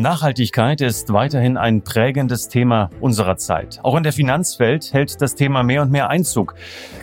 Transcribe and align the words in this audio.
Nachhaltigkeit 0.00 0.80
ist 0.80 1.12
weiterhin 1.12 1.58
ein 1.58 1.82
prägendes 1.82 2.48
Thema 2.48 2.90
unserer 3.00 3.36
Zeit. 3.36 3.80
Auch 3.82 3.96
in 3.96 4.02
der 4.02 4.14
Finanzwelt 4.14 4.94
hält 4.94 5.20
das 5.20 5.34
Thema 5.34 5.62
mehr 5.62 5.82
und 5.82 5.90
mehr 5.90 6.08
Einzug. 6.08 6.54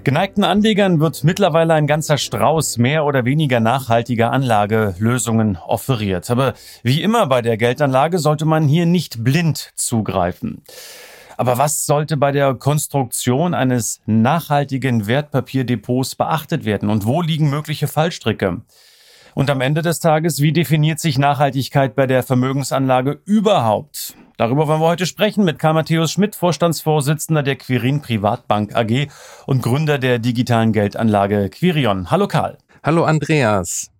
Geneigten 0.03 0.44
Anlegern 0.44 0.99
wird 0.99 1.23
mittlerweile 1.23 1.75
ein 1.75 1.86
ganzer 1.86 2.17
Strauß 2.17 2.80
mehr 2.80 3.05
oder 3.05 3.23
weniger 3.23 3.59
nachhaltiger 3.59 4.31
Anlagelösungen 4.31 5.58
offeriert. 5.58 6.31
Aber 6.31 6.55
wie 6.81 7.03
immer 7.03 7.27
bei 7.27 7.44
der 7.44 7.58
Geldanlage 7.58 8.17
sollte 8.17 8.45
man 8.45 8.67
hier 8.67 8.88
nicht 8.88 9.23
blind 9.23 9.72
zugreifen. 9.75 10.64
Aber 11.38 11.59
was 11.59 11.86
sollte 11.86 12.17
bei 12.17 12.31
der 12.31 12.55
Konstruktion 12.55 13.53
eines 13.53 14.02
nachhaltigen 14.08 15.05
Wertpapierdepots 15.05 16.16
beachtet 16.16 16.66
werden 16.66 16.89
und 16.89 17.05
wo 17.05 17.22
liegen 17.22 17.52
mögliche 17.52 17.88
Fallstricke? 17.88 18.61
Und 19.38 19.52
am 19.52 19.62
Ende 19.62 19.84
des 19.84 20.00
Tages, 20.00 20.41
wie 20.41 20.52
definiert 20.52 21.00
sich 21.00 21.20
Nachhaltigkeit 21.20 21.95
bei 21.95 22.08
der 22.08 22.23
Vermögensanlage 22.23 23.22
überhaupt? 23.23 24.16
Darüber 24.36 24.68
wollen 24.68 24.82
wir 24.82 24.88
heute 24.88 25.05
sprechen 25.05 25.45
mit 25.45 25.59
Karl 25.59 25.76
Matthäus 25.76 26.12
Schmidt, 26.12 26.36
Vorstandsvorsitzender 26.36 27.44
der 27.44 27.55
Quirin 27.55 28.02
Privatbank 28.02 28.76
AG 28.76 29.09
und 29.45 29.62
Gründer 29.62 30.00
der 30.00 30.18
digitalen 30.18 30.73
Geldanlage 30.73 31.52
Quirion. 31.52 32.09
Hallo 32.09 32.28
Karl. 32.28 32.58
Hallo 32.84 33.03
Andreas. 33.03 33.92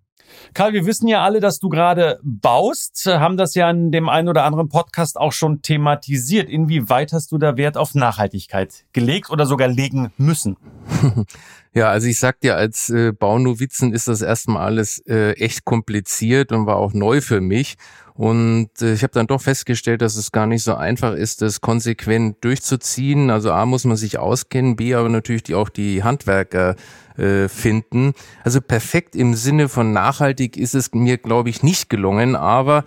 Karl, 0.54 0.72
wir 0.72 0.86
wissen 0.86 1.08
ja 1.08 1.22
alle, 1.22 1.40
dass 1.40 1.58
du 1.58 1.68
gerade 1.68 2.18
baust, 2.22 3.06
haben 3.06 3.36
das 3.36 3.54
ja 3.54 3.70
in 3.70 3.92
dem 3.92 4.08
einen 4.08 4.28
oder 4.28 4.44
anderen 4.44 4.68
Podcast 4.68 5.18
auch 5.18 5.32
schon 5.32 5.62
thematisiert. 5.62 6.48
Inwieweit 6.48 7.12
hast 7.12 7.32
du 7.32 7.38
da 7.38 7.56
Wert 7.56 7.76
auf 7.76 7.94
Nachhaltigkeit 7.94 8.84
gelegt 8.92 9.30
oder 9.30 9.46
sogar 9.46 9.68
legen 9.68 10.12
müssen? 10.16 10.56
Ja, 11.74 11.90
also 11.90 12.08
ich 12.08 12.18
sag 12.18 12.40
dir, 12.40 12.56
als 12.56 12.88
äh, 12.90 13.12
Baunovizen 13.12 13.92
ist 13.92 14.08
das 14.08 14.22
erstmal 14.22 14.64
alles 14.64 14.98
äh, 15.06 15.32
echt 15.34 15.64
kompliziert 15.64 16.50
und 16.50 16.66
war 16.66 16.76
auch 16.76 16.92
neu 16.92 17.20
für 17.20 17.40
mich. 17.40 17.76
Und 18.14 18.70
äh, 18.80 18.94
ich 18.94 19.04
habe 19.04 19.12
dann 19.12 19.28
doch 19.28 19.40
festgestellt, 19.40 20.02
dass 20.02 20.16
es 20.16 20.32
gar 20.32 20.46
nicht 20.46 20.64
so 20.64 20.74
einfach 20.74 21.12
ist, 21.12 21.40
das 21.40 21.60
konsequent 21.60 22.42
durchzuziehen. 22.42 23.30
Also 23.30 23.52
A 23.52 23.64
muss 23.64 23.84
man 23.84 23.96
sich 23.96 24.18
auskennen, 24.18 24.74
B 24.74 24.94
aber 24.94 25.08
natürlich 25.08 25.44
die, 25.44 25.54
auch 25.54 25.68
die 25.68 26.02
Handwerker 26.02 26.74
äh, 27.18 27.48
finden. 27.48 28.12
Also 28.44 28.60
perfekt 28.60 29.14
im 29.16 29.34
Sinne 29.34 29.68
von 29.68 29.92
nachhaltig 29.92 30.56
ist 30.56 30.74
es 30.74 30.92
mir, 30.92 31.18
glaube 31.18 31.50
ich, 31.50 31.62
nicht 31.62 31.90
gelungen, 31.90 32.36
aber 32.36 32.84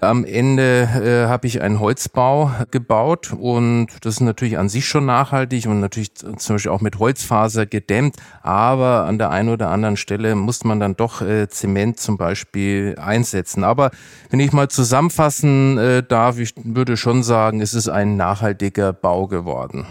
am 0.00 0.24
Ende 0.24 0.82
äh, 0.82 1.28
habe 1.28 1.46
ich 1.46 1.62
einen 1.62 1.80
Holzbau 1.80 2.50
gebaut 2.70 3.32
und 3.32 3.88
das 4.02 4.14
ist 4.14 4.20
natürlich 4.20 4.58
an 4.58 4.68
sich 4.68 4.86
schon 4.86 5.06
nachhaltig 5.06 5.66
und 5.66 5.80
natürlich 5.80 6.14
zum 6.14 6.56
Beispiel 6.56 6.70
auch 6.70 6.82
mit 6.82 6.98
Holzfaser 6.98 7.64
gedämmt, 7.64 8.16
aber 8.42 9.06
an 9.06 9.18
der 9.18 9.30
einen 9.30 9.48
oder 9.48 9.70
anderen 9.70 9.96
Stelle 9.96 10.34
muss 10.34 10.64
man 10.64 10.80
dann 10.80 10.96
doch 10.96 11.22
äh, 11.22 11.48
Zement 11.48 11.98
zum 11.98 12.18
Beispiel 12.18 12.96
einsetzen. 13.00 13.64
Aber 13.64 13.90
wenn 14.28 14.40
ich 14.40 14.52
mal 14.52 14.68
zusammenfassen 14.68 15.78
äh, 15.78 16.02
darf, 16.02 16.38
ich 16.38 16.52
würde 16.62 16.98
schon 16.98 17.22
sagen, 17.22 17.62
es 17.62 17.72
ist 17.72 17.88
ein 17.88 18.16
nachhaltiger 18.16 18.92
Bau 18.92 19.26
geworden. 19.26 19.86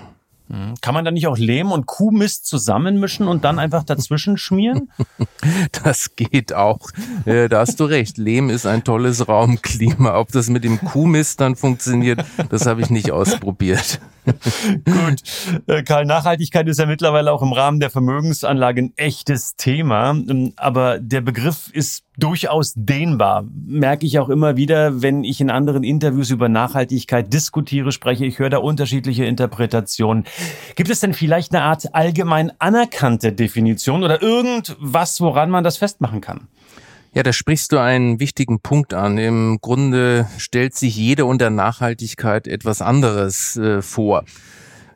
Mhm. 0.47 0.75
Kann 0.81 0.93
man 0.93 1.05
da 1.05 1.11
nicht 1.11 1.27
auch 1.27 1.38
Lehm 1.38 1.71
und 1.71 1.85
Kuhmist 1.85 2.45
zusammenmischen 2.45 3.27
und 3.27 3.43
dann 3.43 3.59
einfach 3.59 3.83
dazwischen 3.83 4.38
schmieren? 4.38 4.91
Das 5.83 6.15
geht 6.15 6.53
auch. 6.53 6.89
Da 7.25 7.59
hast 7.59 7.79
du 7.79 7.85
recht. 7.85 8.17
Lehm 8.17 8.50
ist 8.50 8.66
ein 8.66 8.83
tolles 8.83 9.28
Raumklima. 9.28 10.17
Ob 10.17 10.31
das 10.31 10.50
mit 10.50 10.63
dem 10.63 10.79
Kuhmist 10.79 11.39
dann 11.39 11.56
funktioniert, 11.56 12.25
das 12.50 12.66
habe 12.66 12.81
ich 12.81 12.89
nicht 12.89 13.11
ausprobiert. 13.11 14.00
Gut. 14.85 15.22
Äh, 15.67 15.83
Karl, 15.83 16.06
Nachhaltigkeit 16.06 16.67
ist 16.67 16.79
ja 16.79 16.85
mittlerweile 16.85 17.31
auch 17.31 17.41
im 17.41 17.53
Rahmen 17.53 17.79
der 17.79 17.89
Vermögensanlage 17.89 18.81
ein 18.81 18.94
echtes 18.95 19.56
Thema. 19.56 20.12
Ähm, 20.12 20.53
aber 20.56 21.00
der 21.00 21.22
Begriff 21.22 21.69
ist 21.72 22.04
durchaus 22.17 22.73
dehnbar. 22.75 23.45
Merke 23.65 24.05
ich 24.05 24.19
auch 24.19 24.29
immer 24.29 24.57
wieder, 24.57 25.01
wenn 25.01 25.23
ich 25.23 25.41
in 25.41 25.49
anderen 25.49 25.83
Interviews 25.83 26.29
über 26.29 26.49
Nachhaltigkeit 26.49 27.31
diskutiere, 27.31 27.91
spreche. 27.91 28.25
Ich 28.25 28.39
höre 28.39 28.49
da 28.49 28.57
unterschiedliche 28.57 29.25
Interpretationen. 29.25 30.25
Gibt 30.75 30.89
es 30.89 30.99
denn 30.99 31.13
vielleicht 31.13 31.53
eine 31.53 31.63
Art 31.63 31.93
allgemein 31.93 32.51
anerkannte 32.59 33.31
Definition 33.33 34.03
oder 34.03 34.21
irgendwas, 34.21 35.21
woran 35.21 35.49
man 35.49 35.63
das 35.63 35.77
festmachen 35.77 36.21
kann? 36.21 36.47
Ja, 37.15 37.23
da 37.23 37.31
sprichst 37.31 37.71
du 37.71 37.77
einen 37.77 38.19
wichtigen 38.19 38.59
Punkt 38.59 38.93
an. 38.93 39.17
Im 39.17 39.59
Grunde 39.61 40.27
stellt 40.37 40.75
sich 40.75 40.97
jeder 40.97 41.25
unter 41.25 41.49
Nachhaltigkeit 41.49 42.45
etwas 42.45 42.81
anderes 42.81 43.55
äh, 43.55 43.81
vor. 43.81 44.25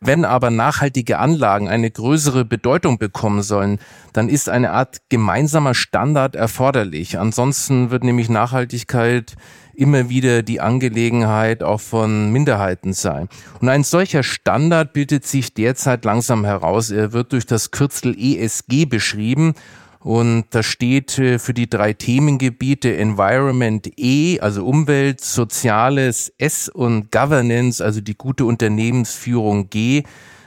Wenn 0.01 0.25
aber 0.25 0.49
nachhaltige 0.49 1.19
Anlagen 1.19 1.67
eine 1.67 1.91
größere 1.91 2.45
Bedeutung 2.45 2.97
bekommen 2.97 3.41
sollen, 3.41 3.79
dann 4.13 4.29
ist 4.29 4.49
eine 4.49 4.71
Art 4.71 5.01
gemeinsamer 5.09 5.73
Standard 5.73 6.35
erforderlich. 6.35 7.19
Ansonsten 7.19 7.91
wird 7.91 8.03
nämlich 8.03 8.29
Nachhaltigkeit 8.29 9.35
immer 9.73 10.09
wieder 10.09 10.43
die 10.43 10.59
Angelegenheit 10.59 11.63
auch 11.63 11.79
von 11.79 12.31
Minderheiten 12.31 12.93
sein. 12.93 13.29
Und 13.61 13.69
ein 13.69 13.83
solcher 13.83 14.23
Standard 14.23 14.93
bildet 14.93 15.25
sich 15.25 15.53
derzeit 15.53 16.03
langsam 16.03 16.43
heraus. 16.43 16.91
Er 16.91 17.13
wird 17.13 17.31
durch 17.31 17.45
das 17.45 17.71
Kürzel 17.71 18.15
ESG 18.17 18.85
beschrieben 18.85 19.53
und 19.99 20.45
da 20.51 20.63
steht 20.63 21.19
äh, 21.19 21.39
für 21.39 21.53
die 21.53 21.69
drei 21.69 21.91
Themengebiete 21.93 22.95
Environment 22.95 23.91
E, 23.97 24.39
also 24.39 24.65
Umwelt, 24.65 25.19
Soziales 25.19 26.33
S 26.37 26.69
und 26.69 27.11
Governance, 27.11 27.83
also 27.83 27.99
die 27.99 28.15
gute 28.15 28.45
Unternehmensführung 28.45 29.69
G. 29.69 30.03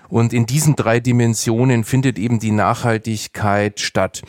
Und 0.08 0.32
in 0.32 0.46
diesen 0.46 0.74
drei 0.74 1.00
Dimensionen 1.00 1.84
findet 1.84 2.18
eben 2.18 2.38
die 2.38 2.50
Nachhaltigkeit 2.50 3.80
statt. 3.80 4.22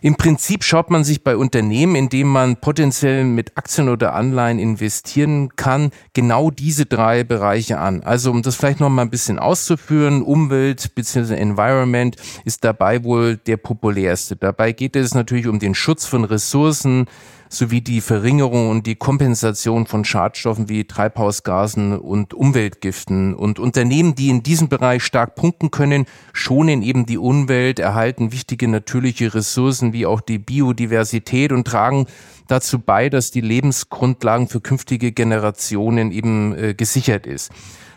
Im 0.00 0.16
Prinzip 0.16 0.62
schaut 0.62 0.90
man 0.90 1.04
sich 1.04 1.24
bei 1.24 1.36
Unternehmen, 1.36 1.96
in 1.96 2.08
denen 2.08 2.30
man 2.30 2.56
potenziell 2.56 3.24
mit 3.24 3.56
Aktien 3.56 3.88
oder 3.88 4.14
Anleihen 4.14 4.58
investieren 4.58 5.56
kann, 5.56 5.90
genau 6.12 6.50
diese 6.50 6.86
drei 6.86 7.24
Bereiche 7.24 7.78
an. 7.78 8.02
Also 8.02 8.30
um 8.30 8.42
das 8.42 8.56
vielleicht 8.56 8.80
noch 8.80 8.90
mal 8.90 9.02
ein 9.02 9.10
bisschen 9.10 9.38
auszuführen, 9.38 10.22
Umwelt 10.22 10.94
bzw. 10.94 11.34
Environment 11.34 12.16
ist 12.44 12.64
dabei 12.64 13.04
wohl 13.04 13.36
der 13.36 13.56
populärste. 13.56 14.36
Dabei 14.36 14.72
geht 14.72 14.96
es 14.96 15.14
natürlich 15.14 15.46
um 15.46 15.58
den 15.58 15.74
Schutz 15.74 16.06
von 16.06 16.24
Ressourcen, 16.24 17.06
sowie 17.48 17.80
die 17.80 18.00
Verringerung 18.00 18.70
und 18.70 18.86
die 18.86 18.96
Kompensation 18.96 19.86
von 19.86 20.04
Schadstoffen 20.04 20.68
wie 20.68 20.84
Treibhausgasen 20.84 21.98
und 21.98 22.34
Umweltgiften. 22.34 23.34
Und 23.34 23.58
Unternehmen, 23.58 24.14
die 24.14 24.28
in 24.28 24.42
diesem 24.42 24.68
Bereich 24.68 25.02
stark 25.02 25.34
punkten 25.34 25.70
können, 25.70 26.06
schonen 26.32 26.82
eben 26.82 27.06
die 27.06 27.18
Umwelt, 27.18 27.78
erhalten 27.78 28.32
wichtige 28.32 28.68
natürliche 28.68 29.34
Ressourcen 29.34 29.92
wie 29.92 30.06
auch 30.06 30.20
die 30.20 30.38
Biodiversität 30.38 31.52
und 31.52 31.66
tragen 31.66 32.06
dazu 32.48 32.78
bei, 32.78 33.08
dass 33.08 33.30
die 33.30 33.40
Lebensgrundlagen 33.40 34.48
für 34.48 34.60
künftige 34.60 35.12
Generationen 35.12 36.12
eben 36.12 36.56
äh, 36.56 36.74
gesichert 36.74 37.26
ist. 37.26 37.50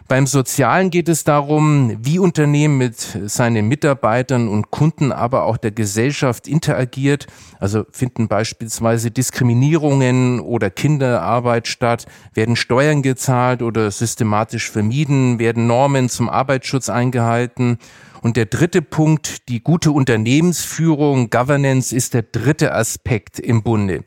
Beim 0.09 0.25
Sozialen 0.25 0.89
geht 0.89 1.07
es 1.07 1.23
darum, 1.23 1.95
wie 2.01 2.17
Unternehmen 2.17 2.79
mit 2.79 2.95
seinen 3.27 3.67
Mitarbeitern 3.67 4.47
und 4.47 4.71
Kunden, 4.71 5.11
aber 5.11 5.43
auch 5.43 5.57
der 5.57 5.69
Gesellschaft 5.69 6.47
interagiert. 6.47 7.27
Also 7.59 7.85
finden 7.91 8.27
beispielsweise 8.27 9.11
Diskriminierungen 9.11 10.39
oder 10.39 10.71
Kinderarbeit 10.71 11.67
statt, 11.67 12.07
werden 12.33 12.55
Steuern 12.55 13.03
gezahlt 13.03 13.61
oder 13.61 13.91
systematisch 13.91 14.71
vermieden, 14.71 15.37
werden 15.37 15.67
Normen 15.67 16.09
zum 16.09 16.27
Arbeitsschutz 16.27 16.89
eingehalten. 16.89 17.77
Und 18.23 18.35
der 18.35 18.47
dritte 18.47 18.81
Punkt, 18.81 19.47
die 19.47 19.61
gute 19.61 19.91
Unternehmensführung, 19.91 21.29
Governance, 21.29 21.95
ist 21.95 22.15
der 22.15 22.23
dritte 22.23 22.73
Aspekt 22.73 23.39
im 23.39 23.61
Bunde. 23.61 24.03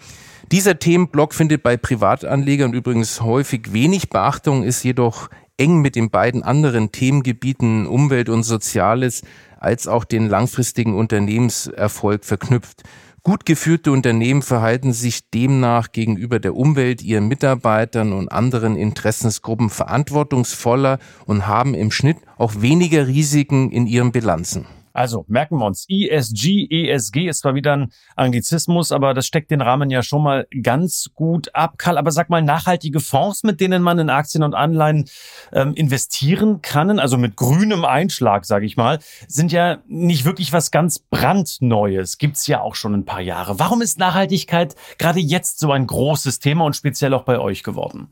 Dieser 0.51 0.79
Themenblock 0.79 1.33
findet 1.33 1.63
bei 1.63 1.79
Privatanlegern 1.79 2.75
übrigens 2.75 3.23
häufig 3.23 3.73
wenig 3.73 4.11
Beachtung, 4.11 4.65
ist 4.65 4.83
jedoch 4.83 5.31
eng 5.63 5.81
mit 5.81 5.95
den 5.95 6.11
beiden 6.11 6.43
anderen 6.43 6.91
Themengebieten 6.91 7.87
Umwelt 7.87 8.29
und 8.29 8.43
Soziales 8.43 9.23
als 9.61 9.87
auch 9.87 10.03
den 10.03 10.29
langfristigen 10.29 10.95
Unternehmenserfolg 10.95 12.25
verknüpft. 12.25 12.83
Gut 13.23 13.47
geführte 13.47 13.93
Unternehmen 13.93 14.43
verhalten 14.43 14.93
sich 14.93 15.31
demnach 15.31 15.93
gegenüber 15.93 16.41
der 16.41 16.57
Umwelt, 16.57 17.01
ihren 17.03 17.29
Mitarbeitern 17.29 18.13
und 18.13 18.33
anderen 18.33 18.75
Interessensgruppen 18.75 19.71
verantwortungsvoller 19.71 20.99
und 21.27 21.47
haben 21.47 21.75
im 21.75 21.93
Schnitt 21.93 22.17
auch 22.37 22.55
weniger 22.61 23.07
Risiken 23.07 23.71
in 23.71 23.87
ihren 23.87 24.11
Bilanzen. 24.11 24.67
Also 24.93 25.25
merken 25.29 25.59
wir 25.59 25.67
uns, 25.67 25.87
ESG, 25.89 26.67
ESG 26.71 27.29
ist 27.29 27.41
zwar 27.41 27.55
wieder 27.55 27.77
ein 27.77 27.93
Anglizismus, 28.17 28.93
aber 28.93 29.15
das 29.15 29.27
steckt 29.27 29.51
den 29.51 29.61
Rahmen 29.61 29.91
ja 29.91 30.03
schon 30.03 30.23
mal 30.23 30.47
ganz 30.63 31.11
gut 31.15 31.55
ab. 31.55 31.79
Karl, 31.79 31.99
aber 31.99 32.11
sag 32.11 32.31
mal, 32.31 32.43
nachhaltige 32.43 33.01
Fonds, 33.01 33.43
mit 33.43 33.61
denen 33.61 33.83
man 33.83 33.99
in 33.99 34.11
Aktien 34.11 34.43
und 34.43 34.55
Anleihen 34.55 35.09
ähm, 35.53 35.75
investieren 35.75 36.63
kann, 36.63 36.99
also 36.99 37.17
mit 37.17 37.37
grünem 37.37 37.85
Einschlag, 37.85 38.45
sage 38.45 38.67
ich 38.67 38.77
mal, 38.77 38.99
sind 39.29 39.53
ja 39.53 39.79
nicht 39.89 40.25
wirklich 40.25 40.53
was 40.53 40.71
ganz 40.71 40.99
brandneues. 40.99 42.19
Gibt's 42.19 42.47
ja 42.47 42.61
auch 42.61 42.75
schon 42.75 42.95
ein 42.95 43.05
paar 43.05 43.21
Jahre. 43.21 43.59
Warum 43.59 43.83
ist 43.83 43.99
Nachhaltigkeit 43.99 44.75
gerade 44.99 45.21
jetzt 45.21 45.59
so 45.59 45.73
ein 45.73 45.87
großes 45.87 46.39
Thema 46.39 46.65
und 46.65 46.77
speziell 46.77 47.15
auch 47.15 47.25
bei 47.25 47.39
euch 47.39 47.63
geworden? 47.63 48.09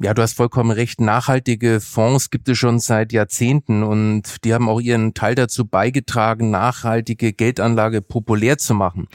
Ja, 0.00 0.12
du 0.12 0.22
hast 0.22 0.32
vollkommen 0.34 0.72
recht. 0.72 1.00
Nachhaltige 1.00 1.80
Fonds 1.80 2.30
gibt 2.30 2.48
es 2.48 2.58
schon 2.58 2.80
seit 2.80 3.12
Jahrzehnten 3.12 3.84
und 3.84 4.44
die 4.44 4.52
haben 4.52 4.68
auch 4.68 4.80
ihren 4.80 5.14
Teil 5.14 5.36
dazu 5.36 5.66
beigetragen, 5.66 6.50
nachhaltige 6.50 7.32
Geldanlage 7.32 8.02
populär 8.02 8.58
zu 8.58 8.74
machen. 8.74 9.06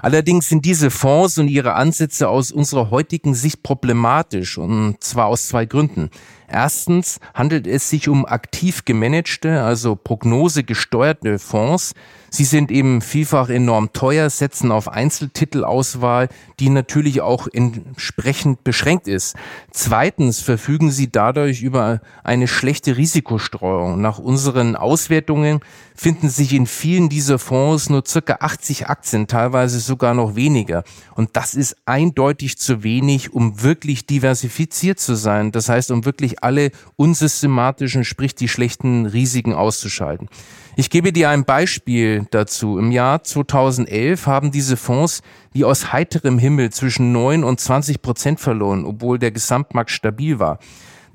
Allerdings 0.00 0.48
sind 0.48 0.64
diese 0.64 0.92
Fonds 0.92 1.38
und 1.38 1.48
ihre 1.48 1.74
Ansätze 1.74 2.28
aus 2.28 2.52
unserer 2.52 2.90
heutigen 2.90 3.34
Sicht 3.34 3.64
problematisch 3.64 4.58
und 4.58 5.02
zwar 5.02 5.26
aus 5.26 5.48
zwei 5.48 5.66
Gründen. 5.66 6.08
Erstens 6.48 7.20
handelt 7.34 7.66
es 7.66 7.90
sich 7.90 8.08
um 8.08 8.24
aktiv 8.24 8.84
gemanagte, 8.84 9.62
also 9.62 9.96
prognosegesteuerte 9.96 11.38
Fonds. 11.38 11.94
Sie 12.30 12.44
sind 12.44 12.70
eben 12.70 13.00
vielfach 13.00 13.48
enorm 13.48 13.92
teuer, 13.92 14.28
setzen 14.28 14.70
auf 14.70 14.88
Einzeltitelauswahl, 14.88 16.28
die 16.60 16.68
natürlich 16.68 17.20
auch 17.20 17.48
entsprechend 17.50 18.64
beschränkt 18.64 19.08
ist. 19.08 19.36
Zweitens 19.70 20.40
verfügen 20.40 20.90
sie 20.90 21.10
dadurch 21.10 21.62
über 21.62 22.00
eine 22.24 22.48
schlechte 22.48 22.96
Risikostreuung. 22.96 24.00
Nach 24.00 24.18
unseren 24.18 24.76
Auswertungen 24.76 25.60
finden 25.94 26.28
sich 26.28 26.52
in 26.52 26.66
vielen 26.66 27.08
dieser 27.08 27.38
Fonds 27.38 27.90
nur 27.90 28.04
circa 28.06 28.38
80 28.40 28.88
Aktien, 28.88 29.26
teilweise 29.26 29.80
sogar 29.80 30.14
noch 30.14 30.36
weniger. 30.36 30.84
Und 31.14 31.30
das 31.32 31.54
ist 31.54 31.76
eindeutig 31.86 32.58
zu 32.58 32.82
wenig, 32.82 33.32
um 33.32 33.62
wirklich 33.62 34.06
diversifiziert 34.06 35.00
zu 35.00 35.14
sein. 35.14 35.50
Das 35.50 35.68
heißt, 35.68 35.90
um 35.90 36.04
wirklich 36.04 36.37
alle 36.42 36.70
unsystematischen, 36.96 38.04
sprich 38.04 38.34
die 38.34 38.48
schlechten 38.48 39.06
Risiken 39.06 39.52
auszuschalten. 39.52 40.28
Ich 40.76 40.90
gebe 40.90 41.12
dir 41.12 41.30
ein 41.30 41.44
Beispiel 41.44 42.26
dazu. 42.30 42.78
Im 42.78 42.92
Jahr 42.92 43.24
2011 43.24 44.26
haben 44.26 44.52
diese 44.52 44.76
Fonds 44.76 45.22
wie 45.52 45.64
aus 45.64 45.92
heiterem 45.92 46.38
Himmel 46.38 46.70
zwischen 46.70 47.10
9 47.10 47.42
und 47.42 47.58
20 47.58 48.00
Prozent 48.00 48.38
verloren, 48.40 48.84
obwohl 48.84 49.18
der 49.18 49.32
Gesamtmarkt 49.32 49.90
stabil 49.90 50.38
war. 50.38 50.58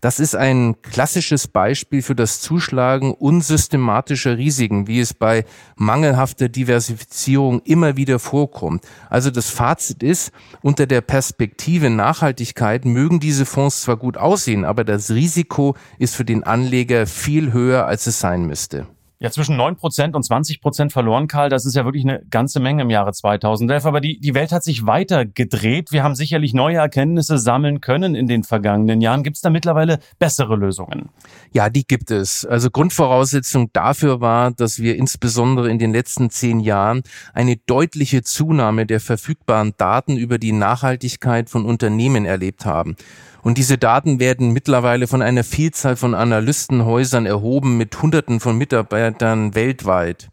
Das 0.04 0.20
ist 0.20 0.36
ein 0.36 0.76
klassisches 0.82 1.48
Beispiel 1.48 2.02
für 2.02 2.14
das 2.14 2.42
Zuschlagen 2.42 3.14
unsystematischer 3.14 4.38
Risiken, 4.38 4.86
wie 4.86 5.00
es 5.00 5.14
bei 5.14 5.46
mangelhafter 5.78 6.50
Diversifizierung 6.50 7.62
immer 7.64 7.96
wieder 7.96 8.20
vorkommt. 8.20 8.86
Also 9.10 9.32
das 9.32 9.50
Fazit 9.50 10.04
ist, 10.04 10.34
unter 10.62 10.88
der 10.88 11.00
Perspektive 11.00 11.90
Nachhaltigkeit 11.90 12.84
mögen 12.84 13.22
diese 13.22 13.46
Fonds 13.46 13.84
zwar 13.84 13.96
gut 13.96 14.18
aussehen, 14.18 14.66
aber 14.66 14.84
das 14.84 15.10
Risiko 15.10 15.74
ist 16.00 16.18
für 16.18 16.26
den 16.26 16.44
Anleger 16.44 17.08
viel 17.08 17.54
höher, 17.54 17.86
als 17.86 18.06
es 18.06 18.20
sein 18.20 18.44
müsste. 18.46 18.88
Ja, 19.24 19.31
zwischen 19.31 19.56
9% 19.56 20.16
und 20.16 20.25
20% 20.25 20.92
verloren, 20.92 21.28
Karl, 21.28 21.48
das 21.48 21.66
ist 21.66 21.78
ja 21.78 21.86
wirklich 21.86 22.04
eine 22.04 22.25
ganze 22.30 22.60
Menge 22.60 22.81
im 22.81 22.90
Jahre 22.90 23.14
2011. 23.14 23.86
Aber 23.86 24.02
die, 24.02 24.20
die 24.20 24.34
Welt 24.34 24.52
hat 24.52 24.66
sich 24.66 24.86
weiter 24.86 25.25
gedreht. 25.25 25.94
Wir 25.94 26.04
haben 26.04 26.14
sicherlich 26.14 26.54
neue 26.54 26.75
Erkenntnisse 26.75 27.38
sammeln 27.38 27.80
können 27.80 28.16
in 28.16 28.28
den 28.28 28.44
vergangenen 28.44 29.00
Jahren. 29.00 29.24
Gibt 29.24 29.38
es 29.38 29.42
da 29.42 29.50
mittlerweile 29.50 30.00
bessere 30.20 30.58
Lösungen? 30.58 31.08
Ja, 31.54 31.70
die 31.70 31.88
gibt 31.88 32.12
es. 32.12 32.44
Also 32.44 32.70
Grundvoraussetzung 32.70 33.70
dafür 33.72 34.20
war, 34.20 34.52
dass 34.52 34.80
wir 34.80 34.98
insbesondere 34.98 35.69
in 35.69 35.80
den 35.80 35.94
letzten 35.94 36.30
zehn 36.30 36.60
Jahren 36.60 37.04
eine 37.34 37.56
deutliche 37.56 38.24
Zunahme 38.24 38.86
der 38.86 39.00
verfügbaren 39.00 39.74
Daten 39.78 40.18
über 40.18 40.38
die 40.38 40.52
Nachhaltigkeit 40.52 41.50
von 41.50 41.64
Unternehmen 41.64 42.26
erlebt 42.26 42.66
haben. 42.66 42.98
Und 43.44 43.57
diese 43.57 43.78
Daten 43.78 44.19
werden 44.19 44.51
mittlerweile 44.51 45.06
von 45.06 45.22
einer 45.22 45.44
Vielzahl 45.44 45.98
von 45.98 46.16
Analystenhäusern 46.16 47.25
erhoben 47.25 47.78
mit 47.78 48.01
Hunderten 48.01 48.40
von 48.40 48.57
Mitarbeitern 48.57 49.54
weltweit. 49.54 50.30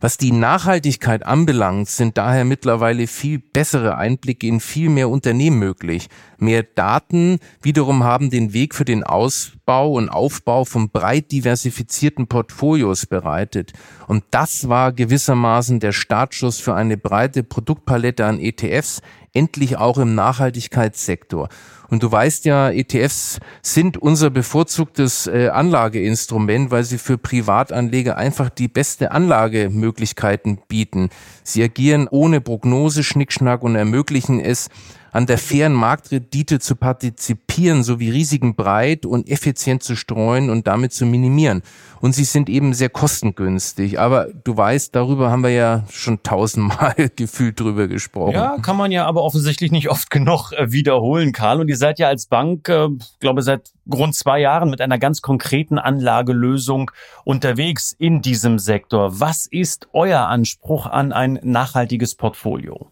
Was 0.00 0.16
die 0.16 0.30
Nachhaltigkeit 0.30 1.26
anbelangt, 1.26 1.88
sind 1.88 2.16
daher 2.16 2.44
mittlerweile 2.44 3.08
viel 3.08 3.40
bessere 3.40 3.96
Einblicke 3.96 4.46
in 4.46 4.60
viel 4.60 4.88
mehr 4.90 5.08
Unternehmen 5.08 5.58
möglich. 5.58 6.08
Mehr 6.38 6.62
Daten 6.62 7.40
wiederum 7.62 8.04
haben 8.04 8.30
den 8.30 8.52
Weg 8.52 8.76
für 8.76 8.84
den 8.84 9.02
Ausbau 9.02 9.94
und 9.94 10.08
Aufbau 10.08 10.64
von 10.64 10.90
breit 10.90 11.32
diversifizierten 11.32 12.28
Portfolios 12.28 13.06
bereitet. 13.06 13.72
Und 14.08 14.24
das 14.30 14.70
war 14.70 14.92
gewissermaßen 14.92 15.80
der 15.80 15.92
Startschuss 15.92 16.58
für 16.58 16.74
eine 16.74 16.96
breite 16.96 17.44
Produktpalette 17.44 18.24
an 18.24 18.40
ETFs, 18.40 19.02
endlich 19.34 19.76
auch 19.76 19.98
im 19.98 20.14
Nachhaltigkeitssektor. 20.14 21.50
Und 21.90 22.02
du 22.02 22.10
weißt 22.10 22.46
ja, 22.46 22.70
ETFs 22.70 23.38
sind 23.62 23.98
unser 23.98 24.30
bevorzugtes 24.30 25.26
äh, 25.26 25.48
Anlageinstrument, 25.48 26.70
weil 26.70 26.84
sie 26.84 26.98
für 26.98 27.18
Privatanleger 27.18 28.16
einfach 28.16 28.48
die 28.48 28.68
beste 28.68 29.10
Anlagemöglichkeiten 29.10 30.58
bieten. 30.68 31.10
Sie 31.44 31.62
agieren 31.62 32.08
ohne 32.10 32.40
Prognose, 32.40 33.04
Schnickschnack 33.04 33.62
und 33.62 33.76
ermöglichen 33.76 34.40
es, 34.40 34.68
an 35.12 35.26
der 35.26 35.38
fairen 35.38 35.72
Marktrendite 35.72 36.58
zu 36.58 36.76
partizipieren, 36.76 37.82
sowie 37.82 38.10
Risiken 38.10 38.54
breit 38.54 39.06
und 39.06 39.28
effizient 39.28 39.82
zu 39.82 39.96
streuen 39.96 40.50
und 40.50 40.66
damit 40.66 40.92
zu 40.92 41.06
minimieren. 41.06 41.62
Und 42.00 42.14
sie 42.14 42.24
sind 42.24 42.48
eben 42.48 42.74
sehr 42.74 42.90
kostengünstig. 42.90 43.98
Aber 43.98 44.28
du 44.44 44.56
weißt, 44.56 44.94
darüber 44.94 45.30
haben 45.30 45.42
wir 45.42 45.50
ja 45.50 45.84
schon 45.90 46.22
tausendmal 46.22 46.94
gefühlt 47.16 47.58
drüber 47.58 47.88
gesprochen. 47.88 48.34
Ja, 48.34 48.56
kann 48.58 48.76
man 48.76 48.92
ja 48.92 49.06
aber 49.06 49.22
offensichtlich 49.22 49.72
nicht 49.72 49.88
oft 49.88 50.10
genug 50.10 50.52
äh, 50.52 50.70
wiederholen, 50.70 51.32
Karl. 51.32 51.60
Und 51.60 51.68
ihr 51.68 51.76
seid 51.76 51.98
ja 51.98 52.08
als 52.08 52.26
Bank, 52.26 52.68
äh, 52.68 52.88
glaube 53.20 53.42
seit 53.42 53.72
rund 53.92 54.14
zwei 54.14 54.40
Jahren 54.40 54.70
mit 54.70 54.80
einer 54.80 54.98
ganz 54.98 55.22
konkreten 55.22 55.78
Anlagelösung 55.78 56.90
unterwegs 57.24 57.94
in 57.98 58.20
diesem 58.20 58.58
Sektor. 58.58 59.20
Was 59.20 59.46
ist 59.46 59.88
euer 59.92 60.28
Anspruch 60.28 60.86
an 60.86 61.12
ein 61.12 61.38
nachhaltiges 61.42 62.14
Portfolio? 62.14 62.90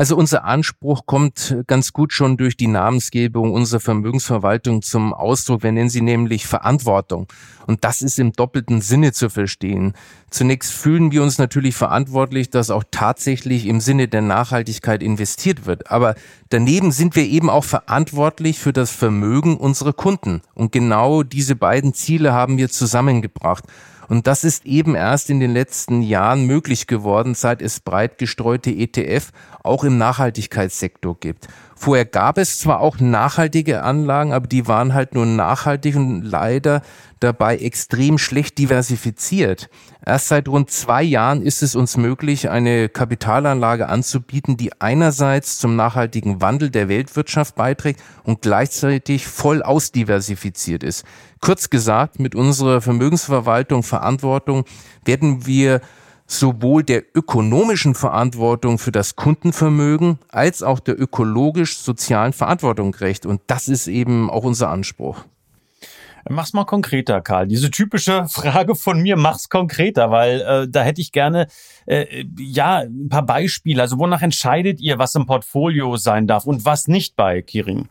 Also 0.00 0.16
unser 0.16 0.44
Anspruch 0.44 1.04
kommt 1.04 1.58
ganz 1.66 1.92
gut 1.92 2.14
schon 2.14 2.38
durch 2.38 2.56
die 2.56 2.68
Namensgebung 2.68 3.52
unserer 3.52 3.80
Vermögensverwaltung 3.80 4.80
zum 4.80 5.12
Ausdruck. 5.12 5.62
Wir 5.62 5.72
nennen 5.72 5.90
sie 5.90 6.00
nämlich 6.00 6.46
Verantwortung. 6.46 7.26
Und 7.66 7.84
das 7.84 8.00
ist 8.00 8.18
im 8.18 8.32
doppelten 8.32 8.80
Sinne 8.80 9.12
zu 9.12 9.28
verstehen. 9.28 9.92
Zunächst 10.30 10.72
fühlen 10.72 11.12
wir 11.12 11.22
uns 11.22 11.36
natürlich 11.36 11.76
verantwortlich, 11.76 12.48
dass 12.48 12.70
auch 12.70 12.84
tatsächlich 12.90 13.66
im 13.66 13.82
Sinne 13.82 14.08
der 14.08 14.22
Nachhaltigkeit 14.22 15.02
investiert 15.02 15.66
wird. 15.66 15.90
Aber 15.90 16.14
daneben 16.48 16.92
sind 16.92 17.14
wir 17.14 17.24
eben 17.24 17.50
auch 17.50 17.64
verantwortlich 17.64 18.58
für 18.58 18.72
das 18.72 18.90
Vermögen 18.90 19.58
unserer 19.58 19.92
Kunden. 19.92 20.40
Und 20.54 20.72
genau 20.72 21.24
diese 21.24 21.56
beiden 21.56 21.92
Ziele 21.92 22.32
haben 22.32 22.56
wir 22.56 22.70
zusammengebracht. 22.70 23.64
Und 24.10 24.26
das 24.26 24.42
ist 24.42 24.66
eben 24.66 24.96
erst 24.96 25.30
in 25.30 25.38
den 25.38 25.52
letzten 25.52 26.02
Jahren 26.02 26.44
möglich 26.44 26.88
geworden, 26.88 27.36
seit 27.36 27.62
es 27.62 27.78
breit 27.78 28.18
gestreute 28.18 28.70
ETF 28.70 29.30
auch 29.62 29.84
im 29.84 29.98
Nachhaltigkeitssektor 29.98 31.16
gibt. 31.20 31.46
Vorher 31.76 32.06
gab 32.06 32.36
es 32.36 32.58
zwar 32.58 32.80
auch 32.80 32.98
nachhaltige 32.98 33.84
Anlagen, 33.84 34.32
aber 34.32 34.48
die 34.48 34.66
waren 34.66 34.94
halt 34.94 35.14
nur 35.14 35.26
nachhaltig 35.26 35.94
und 35.94 36.22
leider 36.22 36.82
dabei 37.20 37.58
extrem 37.58 38.18
schlecht 38.18 38.58
diversifiziert. 38.58 39.68
Erst 40.04 40.28
seit 40.28 40.48
rund 40.48 40.70
zwei 40.70 41.02
Jahren 41.02 41.42
ist 41.42 41.62
es 41.62 41.76
uns 41.76 41.96
möglich, 41.96 42.48
eine 42.48 42.88
Kapitalanlage 42.88 43.88
anzubieten, 43.88 44.56
die 44.56 44.80
einerseits 44.80 45.58
zum 45.58 45.76
nachhaltigen 45.76 46.40
Wandel 46.40 46.70
der 46.70 46.88
Weltwirtschaft 46.88 47.54
beiträgt 47.54 48.02
und 48.24 48.40
gleichzeitig 48.40 49.26
voll 49.26 49.62
ausdiversifiziert 49.62 50.82
ist. 50.82 51.04
Kurz 51.40 51.70
gesagt, 51.70 52.18
mit 52.18 52.34
unserer 52.34 52.80
Vermögensverwaltung 52.80 53.82
Verantwortung 53.82 54.64
werden 55.04 55.46
wir 55.46 55.80
sowohl 56.26 56.84
der 56.84 57.04
ökonomischen 57.14 57.94
Verantwortung 57.94 58.78
für 58.78 58.92
das 58.92 59.16
Kundenvermögen 59.16 60.18
als 60.28 60.62
auch 60.62 60.78
der 60.78 60.98
ökologisch-sozialen 60.98 62.32
Verantwortung 62.32 62.92
gerecht. 62.92 63.26
Und 63.26 63.40
das 63.48 63.68
ist 63.68 63.88
eben 63.88 64.30
auch 64.30 64.44
unser 64.44 64.70
Anspruch. 64.70 65.24
Mach's 66.28 66.52
mal 66.52 66.64
konkreter, 66.64 67.20
Karl. 67.20 67.46
Diese 67.46 67.70
typische 67.70 68.26
Frage 68.28 68.74
von 68.74 69.00
mir, 69.00 69.16
mach's 69.16 69.48
konkreter, 69.48 70.10
weil 70.10 70.40
äh, 70.40 70.68
da 70.68 70.82
hätte 70.82 71.00
ich 71.00 71.12
gerne 71.12 71.46
äh, 71.86 72.24
ja 72.38 72.80
ein 72.80 73.08
paar 73.08 73.24
Beispiele. 73.24 73.82
Also 73.82 73.98
wonach 73.98 74.22
entscheidet 74.22 74.80
ihr, 74.80 74.98
was 74.98 75.14
im 75.14 75.26
Portfolio 75.26 75.96
sein 75.96 76.26
darf 76.26 76.46
und 76.46 76.64
was 76.64 76.88
nicht 76.88 77.16
bei 77.16 77.42
Kiring? 77.42 77.88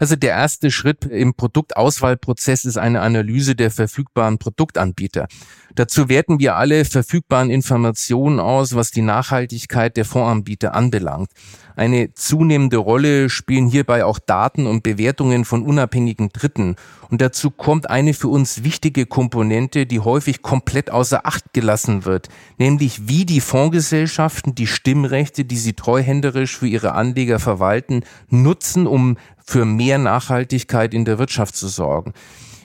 Also 0.00 0.16
der 0.16 0.30
erste 0.30 0.70
Schritt 0.70 1.04
im 1.04 1.34
Produktauswahlprozess 1.34 2.64
ist 2.64 2.78
eine 2.78 3.02
Analyse 3.02 3.54
der 3.54 3.70
verfügbaren 3.70 4.38
Produktanbieter. 4.38 5.28
Dazu 5.74 6.08
werten 6.08 6.40
wir 6.40 6.56
alle 6.56 6.84
verfügbaren 6.84 7.50
Informationen 7.50 8.40
aus, 8.40 8.74
was 8.74 8.90
die 8.90 9.02
Nachhaltigkeit 9.02 9.96
der 9.96 10.04
Fondsanbieter 10.04 10.74
anbelangt. 10.74 11.30
Eine 11.76 12.12
zunehmende 12.12 12.76
Rolle 12.76 13.30
spielen 13.30 13.68
hierbei 13.68 14.04
auch 14.04 14.18
Daten 14.18 14.66
und 14.66 14.82
Bewertungen 14.82 15.44
von 15.44 15.62
unabhängigen 15.62 16.28
Dritten. 16.30 16.76
Und 17.08 17.22
dazu 17.22 17.50
kommt 17.50 17.88
eine 17.88 18.12
für 18.12 18.28
uns 18.28 18.64
wichtige 18.64 19.06
Komponente, 19.06 19.86
die 19.86 20.00
häufig 20.00 20.42
komplett 20.42 20.90
außer 20.90 21.24
Acht 21.24 21.52
gelassen 21.52 22.04
wird, 22.04 22.28
nämlich 22.58 23.08
wie 23.08 23.24
die 23.24 23.40
Fondsgesellschaften 23.40 24.54
die 24.54 24.66
Stimmrechte, 24.66 25.44
die 25.44 25.56
sie 25.56 25.72
treuhänderisch 25.72 26.58
für 26.58 26.66
ihre 26.66 26.92
Anleger 26.92 27.38
verwalten, 27.38 28.04
nutzen, 28.28 28.86
um 28.86 29.16
für 29.44 29.64
mehr 29.64 29.98
Nachhaltigkeit 29.98 30.92
in 30.92 31.04
der 31.04 31.18
Wirtschaft 31.18 31.56
zu 31.56 31.68
sorgen. 31.68 32.12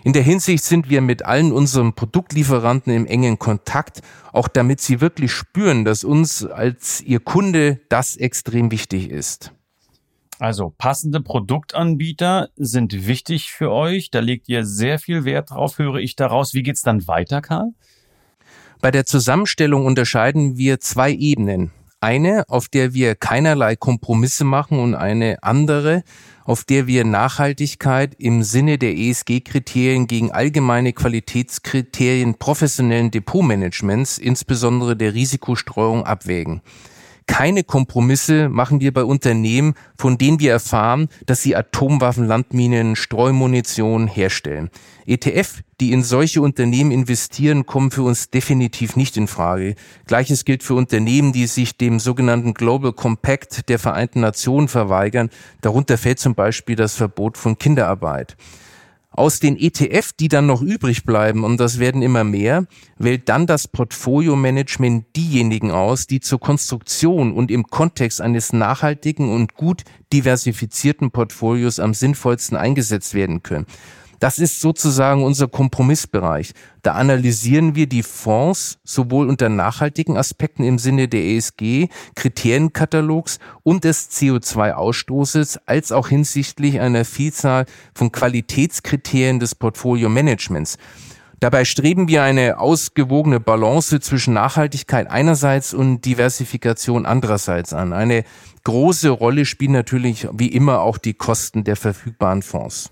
In 0.06 0.14
der 0.14 0.22
Hinsicht 0.22 0.64
sind 0.64 0.88
wir 0.88 1.02
mit 1.02 1.26
allen 1.26 1.52
unseren 1.52 1.96
Produktlieferanten 1.96 2.94
im 2.94 3.08
engen 3.08 3.40
Kontakt, 3.40 4.04
auch 4.34 4.48
damit 4.48 4.80
sie 4.80 5.02
wirklich 5.02 5.32
spüren, 5.32 5.84
dass 5.84 6.04
uns 6.04 6.46
als 6.46 7.02
ihr 7.02 7.20
Kunde 7.20 7.80
das 7.90 8.16
extrem 8.16 8.70
wichtig 8.70 9.10
ist. 9.10 9.52
Also 10.38 10.72
passende 10.78 11.22
Produktanbieter 11.22 12.50
sind 12.56 13.08
wichtig 13.08 13.52
für 13.52 13.72
euch. 13.72 14.12
Da 14.12 14.20
legt 14.20 14.48
ihr 14.48 14.64
sehr 14.64 15.00
viel 15.00 15.26
Wert 15.26 15.50
drauf, 15.50 15.80
höre 15.80 15.96
ich 15.96 16.16
daraus. 16.16 16.54
Wie 16.54 16.62
geht's 16.62 16.84
dann 16.84 17.08
weiter, 17.08 17.42
Karl? 17.42 17.72
Bei 18.82 18.92
der 18.92 19.08
Zusammenstellung 19.08 19.88
unterscheiden 19.88 20.56
wir 20.56 20.80
zwei 20.80 21.14
Ebenen. 21.14 21.72
Eine, 22.00 22.44
auf 22.48 22.68
der 22.68 22.94
wir 22.94 23.16
keinerlei 23.16 23.76
Kompromisse 23.76 24.44
machen 24.44 24.78
und 24.78 24.94
eine 24.94 25.42
andere, 25.42 26.04
auf 26.46 26.64
der 26.64 26.88
wir 26.88 27.04
Nachhaltigkeit 27.04 28.16
im 28.18 28.44
Sinne 28.44 28.78
der 28.78 28.96
ESG-Kriterien 28.96 30.08
gegen 30.08 30.32
allgemeine 30.32 30.94
Qualitätskriterien 30.94 32.36
professionellen 32.36 33.12
Depotmanagements, 33.12 34.20
insbesondere 34.20 34.96
der 34.96 35.14
Risikostreuung, 35.16 36.06
abwägen. 36.06 36.62
Keine 37.28 37.64
Kompromisse 37.64 38.50
machen 38.50 38.82
wir 38.82 38.94
bei 38.94 39.04
Unternehmen, 39.04 39.74
von 39.98 40.18
denen 40.18 40.40
wir 40.40 40.52
erfahren, 40.52 41.10
dass 41.26 41.42
sie 41.42 41.56
Atomwaffen, 41.56 42.28
Landminen, 42.28 42.96
Streumunition 42.96 44.08
herstellen. 44.08 44.70
ETF, 45.08 45.62
die 45.80 45.92
in 45.92 46.04
solche 46.04 46.42
Unternehmen 46.42 46.92
investieren, 46.92 47.66
kommen 47.66 47.90
für 47.90 48.04
uns 48.04 48.30
definitiv 48.30 48.96
nicht 48.96 49.18
in 49.18 49.28
Frage. 49.28 49.76
Gleiches 50.06 50.46
gilt 50.46 50.62
für 50.62 50.76
Unternehmen, 50.76 51.34
die 51.34 51.48
sich 51.48 51.78
dem 51.78 52.00
sogenannten 52.00 52.54
Global 52.54 52.94
Compact 52.94 53.70
der 53.70 53.80
Vereinten 53.80 54.20
Nationen 54.20 54.68
verweigern. 54.68 55.30
Darunter 55.62 55.98
fällt 55.98 56.20
zum 56.20 56.36
Beispiel 56.36 56.76
das 56.76 56.96
Verbot 56.96 57.38
von 57.38 57.58
Kinderarbeit. 57.58 58.38
Aus 59.18 59.40
den 59.40 59.58
ETF, 59.58 60.12
die 60.20 60.28
dann 60.28 60.46
noch 60.46 60.62
übrig 60.62 61.06
bleiben, 61.06 61.46
und 61.46 61.58
das 61.58 61.80
werden 61.80 62.02
immer 62.02 62.26
mehr, 62.26 62.66
wählt 62.98 63.30
dann 63.30 63.48
das 63.48 63.70
Portfolio-Management 63.70 65.06
diejenigen 65.16 65.72
aus, 65.72 66.06
die 66.06 66.20
zur 66.20 66.42
Konstruktion 66.42 67.32
und 67.32 67.50
im 67.50 67.64
Kontext 67.64 68.20
eines 68.20 68.52
nachhaltigen 68.52 69.32
und 69.32 69.54
gut 69.54 69.84
diversifizierten 70.12 71.12
Portfolios 71.12 71.80
am 71.80 71.94
sinnvollsten 71.94 72.58
eingesetzt 72.58 73.14
werden 73.14 73.42
können. 73.42 73.66
Das 74.26 74.40
ist 74.40 74.60
sozusagen 74.60 75.24
unser 75.24 75.48
Kompromissbereich. 75.48 76.54
Da 76.82 76.94
analysieren 76.94 77.76
wir 77.76 77.86
die 77.86 78.02
Fonds 78.02 78.80
sowohl 78.84 79.30
unter 79.30 79.50
nachhaltigen 79.50 80.18
Aspekten 80.18 80.64
im 80.64 80.80
Sinne 80.80 81.08
der 81.08 81.24
ESG, 81.24 81.90
Kriterienkatalogs 82.16 83.38
und 83.62 83.84
des 83.84 84.10
CO2-Ausstoßes, 84.10 85.60
als 85.68 85.92
auch 85.92 86.08
hinsichtlich 86.08 86.80
einer 86.80 87.06
Vielzahl 87.06 87.68
von 87.94 88.12
Qualitätskriterien 88.12 89.40
des 89.40 89.54
Portfolio-Managements. 89.54 90.80
Dabei 91.40 91.64
streben 91.64 92.08
wir 92.08 92.24
eine 92.24 92.58
ausgewogene 92.58 93.40
Balance 93.40 94.00
zwischen 94.00 94.34
Nachhaltigkeit 94.34 95.08
einerseits 95.08 95.72
und 95.72 96.04
Diversifikation 96.04 97.06
andererseits 97.06 97.74
an. 97.74 97.94
Eine 97.94 98.24
große 98.64 99.12
Rolle 99.12 99.46
spielen 99.46 99.74
natürlich 99.74 100.28
wie 100.34 100.48
immer 100.48 100.82
auch 100.82 100.98
die 100.98 101.14
Kosten 101.14 101.64
der 101.64 101.76
verfügbaren 101.76 102.42
Fonds. 102.42 102.90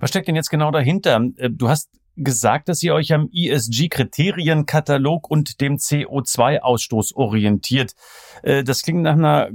Was 0.00 0.10
steckt 0.10 0.28
denn 0.28 0.36
jetzt 0.36 0.50
genau 0.50 0.70
dahinter? 0.70 1.20
Äh, 1.36 1.50
du 1.50 1.68
hast 1.68 1.90
gesagt, 2.16 2.68
dass 2.68 2.82
ihr 2.82 2.94
euch 2.94 3.12
am 3.12 3.28
ESG-Kriterienkatalog 3.32 5.28
und 5.28 5.60
dem 5.60 5.76
CO2-Ausstoß 5.76 7.14
orientiert. 7.14 7.94
Äh, 8.42 8.64
das 8.64 8.82
klingt 8.82 9.02
nach 9.02 9.14
einer 9.14 9.50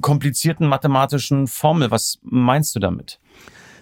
komplizierten 0.00 0.66
mathematischen 0.66 1.46
Formel. 1.46 1.90
Was 1.90 2.18
meinst 2.22 2.74
du 2.74 2.80
damit? 2.80 3.20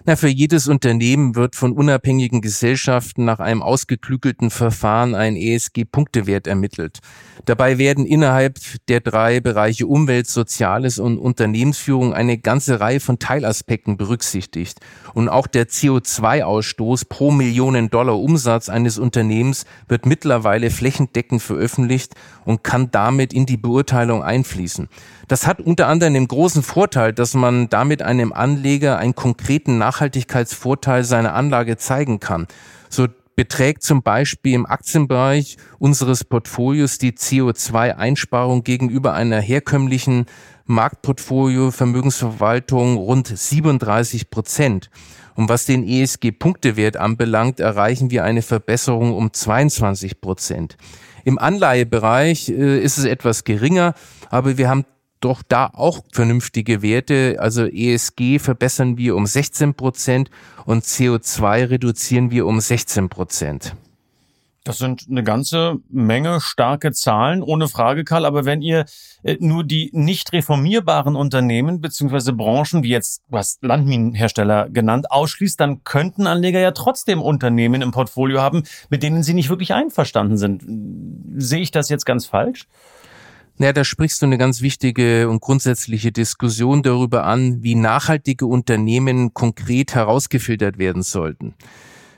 Na, 0.09 0.15
für 0.15 0.29
jedes 0.29 0.69
Unternehmen 0.69 1.35
wird 1.35 1.57
von 1.57 1.73
unabhängigen 1.73 2.39
Gesellschaften 2.39 3.25
nach 3.25 3.41
einem 3.41 3.61
ausgeklügelten 3.61 4.51
Verfahren 4.51 5.15
ein 5.15 5.35
ESG-Punktewert 5.35 6.47
ermittelt. 6.47 6.99
Dabei 7.43 7.77
werden 7.77 8.05
innerhalb 8.05 8.57
der 8.87 9.01
drei 9.01 9.41
Bereiche 9.41 9.85
Umwelt, 9.85 10.27
Soziales 10.27 10.97
und 10.97 11.17
Unternehmensführung 11.17 12.13
eine 12.13 12.37
ganze 12.37 12.79
Reihe 12.79 13.01
von 13.01 13.19
Teilaspekten 13.19 13.97
berücksichtigt. 13.97 14.79
Und 15.13 15.27
auch 15.27 15.45
der 15.45 15.67
CO2-Ausstoß 15.67 17.09
pro 17.09 17.31
Millionen 17.31 17.89
Dollar 17.89 18.17
Umsatz 18.17 18.69
eines 18.69 18.99
Unternehmens 18.99 19.65
wird 19.89 20.05
mittlerweile 20.05 20.71
flächendeckend 20.71 21.41
veröffentlicht 21.41 22.15
und 22.45 22.63
kann 22.63 22.91
damit 22.91 23.33
in 23.33 23.45
die 23.45 23.57
Beurteilung 23.57 24.23
einfließen. 24.23 24.87
Das 25.27 25.45
hat 25.45 25.59
unter 25.59 25.87
anderem 25.87 26.13
den 26.13 26.29
großen 26.29 26.63
Vorteil, 26.63 27.11
dass 27.11 27.33
man 27.33 27.67
damit 27.67 28.01
einem 28.01 28.31
Anleger 28.31 28.97
einen 28.97 29.13
konkreten 29.13 29.77
Nachhaltigkeitsvorteil 29.97 31.03
seiner 31.03 31.33
Anlage 31.33 31.77
zeigen 31.77 32.19
kann. 32.19 32.47
So 32.89 33.07
beträgt 33.35 33.83
zum 33.83 34.01
Beispiel 34.01 34.53
im 34.53 34.65
Aktienbereich 34.65 35.57
unseres 35.79 36.23
Portfolios 36.23 36.97
die 36.97 37.11
CO2-Einsparung 37.11 38.63
gegenüber 38.63 39.13
einer 39.13 39.39
herkömmlichen 39.39 40.25
Marktportfolio 40.65 41.71
Vermögensverwaltung 41.71 42.97
rund 42.97 43.27
37 43.27 44.29
Prozent. 44.29 44.89
Und 45.35 45.49
was 45.49 45.65
den 45.65 45.87
ESG-Punktewert 45.87 46.97
anbelangt, 46.97 47.59
erreichen 47.59 48.09
wir 48.09 48.23
eine 48.23 48.41
Verbesserung 48.41 49.13
um 49.13 49.31
22 49.31 50.19
Prozent. 50.19 50.77
Im 51.25 51.37
Anleihebereich 51.37 52.49
äh, 52.49 52.79
ist 52.79 52.97
es 52.97 53.05
etwas 53.05 53.43
geringer, 53.43 53.93
aber 54.29 54.57
wir 54.57 54.67
haben 54.67 54.85
doch 55.19 55.43
da 55.47 55.69
auch 55.73 56.03
vernünftige 56.11 56.81
Werte. 56.81 57.37
Also 57.39 57.65
ESG 57.65 58.39
verbessern 58.39 58.97
wir 58.97 59.15
um 59.15 59.25
16 59.25 59.73
Prozent 59.73 60.29
und 60.65 60.83
CO2 60.83 61.69
reduzieren 61.69 62.31
wir 62.31 62.45
um 62.45 62.59
16 62.59 63.09
Prozent. 63.09 63.75
Das 64.67 64.79
sind 64.79 65.05
eine 65.09 65.23
ganze 65.23 65.77
Menge 65.87 66.41
starke 66.41 66.91
Zahlen, 66.91 67.41
ohne 67.41 67.69
Frage, 67.69 68.03
Karl. 68.03 68.25
Aber 68.25 68.43
wenn 68.43 68.61
ihr 68.61 68.83
äh, 69.23 69.37
nur 69.39 69.63
die 69.63 69.89
nicht 69.93 70.33
reformierbaren 70.33 71.15
Unternehmen 71.15 71.79
beziehungsweise 71.79 72.33
Branchen, 72.33 72.83
wie 72.83 72.89
jetzt 72.89 73.23
was 73.29 73.59
Landminenhersteller 73.61 74.69
genannt, 74.69 75.09
ausschließt, 75.09 75.57
dann 75.57 75.85
könnten 75.85 76.27
Anleger 76.27 76.59
ja 76.59 76.71
trotzdem 76.71 77.21
Unternehmen 77.21 77.81
im 77.81 77.91
Portfolio 77.91 78.41
haben, 78.41 78.63
mit 78.89 79.03
denen 79.03 79.23
sie 79.23 79.33
nicht 79.33 79.49
wirklich 79.49 79.73
einverstanden 79.73 80.37
sind. 80.37 80.65
Sehe 81.41 81.61
ich 81.61 81.71
das 81.71 81.87
jetzt 81.87 82.05
ganz 82.05 82.25
falsch? 82.25 82.67
Naja, 83.59 83.73
da 83.73 83.83
sprichst 83.83 84.21
du 84.21 84.27
eine 84.27 84.37
ganz 84.37 84.61
wichtige 84.61 85.27
und 85.29 85.41
grundsätzliche 85.41 86.11
Diskussion 86.11 86.83
darüber 86.83 87.23
an, 87.23 87.63
wie 87.63 87.73
nachhaltige 87.73 88.45
Unternehmen 88.45 89.33
konkret 89.33 89.95
herausgefiltert 89.95 90.77
werden 90.77 91.01
sollten. 91.01 91.55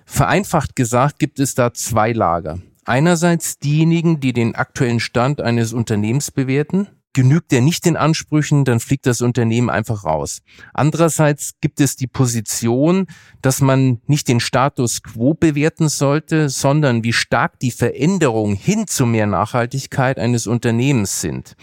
Vereinfacht 0.05 0.75
gesagt 0.75 1.17
gibt 1.19 1.39
es 1.39 1.55
da 1.55 1.73
zwei 1.73 2.11
Lager. 2.11 2.59
Einerseits 2.83 3.59
diejenigen, 3.59 4.19
die 4.19 4.33
den 4.33 4.55
aktuellen 4.55 4.99
Stand 4.99 5.39
eines 5.39 5.71
Unternehmens 5.71 6.31
bewerten 6.31 6.87
Genügt 7.13 7.51
der 7.51 7.61
nicht 7.61 7.85
den 7.85 7.97
Ansprüchen, 7.97 8.65
dann 8.65 8.79
fliegt 8.79 9.07
das 9.07 9.21
Unternehmen 9.21 9.71
einfach 9.71 10.05
raus. 10.05 10.41
Andererseits 10.75 11.53
gibt 11.59 11.81
es 11.81 11.95
die 11.95 12.05
Position, 12.05 13.07
dass 13.41 13.61
man 13.61 13.99
nicht 14.05 14.27
den 14.27 14.39
Status 14.39 15.01
quo 15.01 15.33
bewerten 15.33 15.89
sollte, 15.89 16.49
sondern 16.49 17.03
wie 17.03 17.13
stark 17.13 17.59
die 17.59 17.71
Veränderungen 17.71 18.55
hin 18.55 18.85
zu 18.85 19.07
mehr 19.07 19.25
Nachhaltigkeit 19.25 20.19
eines 20.19 20.45
Unternehmens 20.45 21.19
sind. 21.19 21.55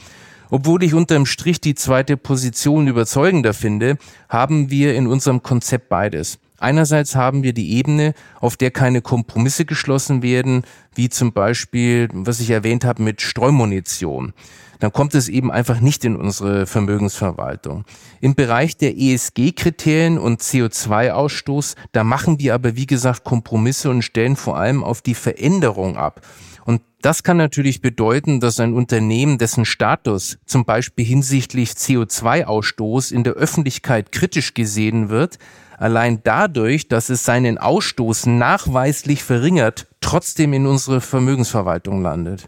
Obwohl 0.50 0.83
ich 0.83 0.95
unterm 0.95 1.26
Strich 1.26 1.61
die 1.61 1.76
zweite 1.76 2.17
Position 2.17 2.88
überzeugender 2.88 3.55
finde, 3.55 3.99
haben 4.29 4.71
wir 4.71 4.97
in 4.97 5.07
unserem 5.07 5.45
Konzept 5.45 5.88
beides. 5.88 6.38
Einerseits 6.59 7.15
haben 7.15 7.43
wir 7.43 7.53
die 7.53 7.73
Ebene, 7.73 8.15
auf 8.41 8.57
der 8.57 8.71
keine 8.71 9.03
Kompromisse 9.03 9.65
geschlossen 9.65 10.23
werden, 10.23 10.62
wie 10.95 11.09
zum 11.09 11.33
Beispiel, 11.33 12.09
was 12.12 12.41
ich 12.41 12.50
erwähnt 12.50 12.85
habe, 12.85 13.03
mit 13.03 13.21
Streumunition 13.21 14.33
dann 14.78 14.92
kommt 14.92 15.14
es 15.14 15.28
eben 15.28 15.50
einfach 15.50 15.80
nicht 15.80 16.04
in 16.04 16.16
unsere 16.16 16.66
Vermögensverwaltung. 16.66 17.85
Im 18.21 18.35
Bereich 18.35 18.76
der 18.76 18.97
ESG-Kriterien 18.97 20.18
und 20.18 20.40
CO2-Ausstoß, 20.42 21.76
da 21.92 22.04
machen 22.04 22.38
wir 22.38 22.54
aber, 22.54 22.76
wie 22.76 22.87
gesagt, 22.87 23.25
Kompromisse 23.25 23.90
und 23.90 24.02
stellen 24.02 24.37
vor 24.37 24.56
allem 24.56 24.85
auf 24.85 25.02
die 25.02 25.14
Veränderung 25.14 25.97
ab. 25.97 26.21
Und 26.64 26.83
das 27.00 27.23
kann 27.23 27.37
natürlich 27.37 27.80
bedeuten, 27.80 28.40
dass 28.40 28.59
ein 28.59 28.75
Unternehmen, 28.75 29.38
dessen 29.38 29.64
Status 29.64 30.38
zum 30.47 30.64
Beispiel 30.64 31.04
hinsichtlich 31.04 31.71
CO2-Ausstoß 31.71 33.12
in 33.12 33.23
der 33.23 33.35
Öffentlichkeit 33.35 34.11
kritisch 34.11 34.52
gesehen 34.52 35.09
wird, 35.09 35.38
allein 35.78 36.23
dadurch, 36.25 36.88
dass 36.88 37.09
es 37.09 37.25
seinen 37.25 37.59
Ausstoß 37.59 38.26
nachweislich 38.26 39.23
verringert, 39.23 39.87
trotzdem 40.00 40.52
in 40.52 40.66
unsere 40.66 41.00
Vermögensverwaltung 41.00 42.02
landet. 42.02 42.47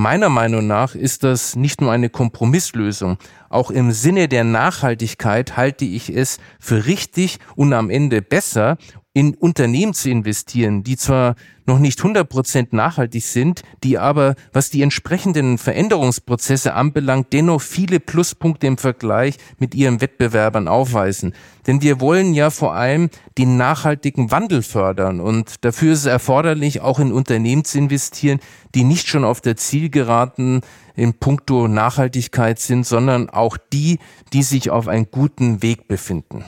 Meiner 0.00 0.30
Meinung 0.30 0.66
nach 0.66 0.94
ist 0.94 1.24
das 1.24 1.56
nicht 1.56 1.82
nur 1.82 1.92
eine 1.92 2.08
Kompromisslösung. 2.08 3.18
Auch 3.50 3.70
im 3.70 3.92
Sinne 3.92 4.28
der 4.28 4.44
Nachhaltigkeit 4.44 5.58
halte 5.58 5.84
ich 5.84 6.08
es 6.08 6.38
für 6.58 6.86
richtig 6.86 7.38
und 7.54 7.74
am 7.74 7.90
Ende 7.90 8.22
besser 8.22 8.78
in 9.12 9.34
Unternehmen 9.34 9.92
zu 9.92 10.08
investieren, 10.08 10.84
die 10.84 10.96
zwar 10.96 11.34
noch 11.66 11.80
nicht 11.80 12.00
100% 12.00 12.68
nachhaltig 12.70 13.24
sind, 13.24 13.62
die 13.82 13.98
aber, 13.98 14.36
was 14.52 14.70
die 14.70 14.82
entsprechenden 14.82 15.58
Veränderungsprozesse 15.58 16.74
anbelangt, 16.74 17.32
dennoch 17.32 17.60
viele 17.60 17.98
Pluspunkte 17.98 18.68
im 18.68 18.78
Vergleich 18.78 19.36
mit 19.58 19.74
ihren 19.74 20.00
Wettbewerbern 20.00 20.68
aufweisen. 20.68 21.34
Denn 21.66 21.82
wir 21.82 22.00
wollen 22.00 22.34
ja 22.34 22.50
vor 22.50 22.74
allem 22.74 23.10
den 23.36 23.56
nachhaltigen 23.56 24.30
Wandel 24.30 24.62
fördern 24.62 25.20
und 25.20 25.64
dafür 25.64 25.92
ist 25.92 26.00
es 26.00 26.06
erforderlich, 26.06 26.80
auch 26.80 27.00
in 27.00 27.12
Unternehmen 27.12 27.64
zu 27.64 27.78
investieren, 27.78 28.38
die 28.76 28.84
nicht 28.84 29.08
schon 29.08 29.24
auf 29.24 29.40
der 29.40 29.56
Zielgeraden 29.56 30.60
in 30.94 31.14
puncto 31.14 31.66
Nachhaltigkeit 31.66 32.60
sind, 32.60 32.86
sondern 32.86 33.28
auch 33.28 33.56
die, 33.72 33.98
die 34.32 34.44
sich 34.44 34.70
auf 34.70 34.86
einem 34.86 35.10
guten 35.10 35.62
Weg 35.62 35.88
befinden. 35.88 36.44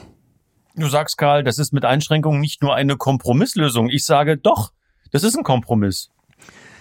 Du 0.75 0.87
sagst, 0.87 1.17
Karl, 1.17 1.43
das 1.43 1.59
ist 1.59 1.71
mit 1.71 1.85
Einschränkungen 1.85 2.41
nicht 2.41 2.63
nur 2.63 2.73
eine 2.73 2.97
Kompromisslösung. 2.97 3.89
Ich 3.89 4.05
sage 4.05 4.37
doch, 4.37 4.71
das 5.11 5.23
ist 5.23 5.37
ein 5.37 5.43
Kompromiss. 5.43 6.09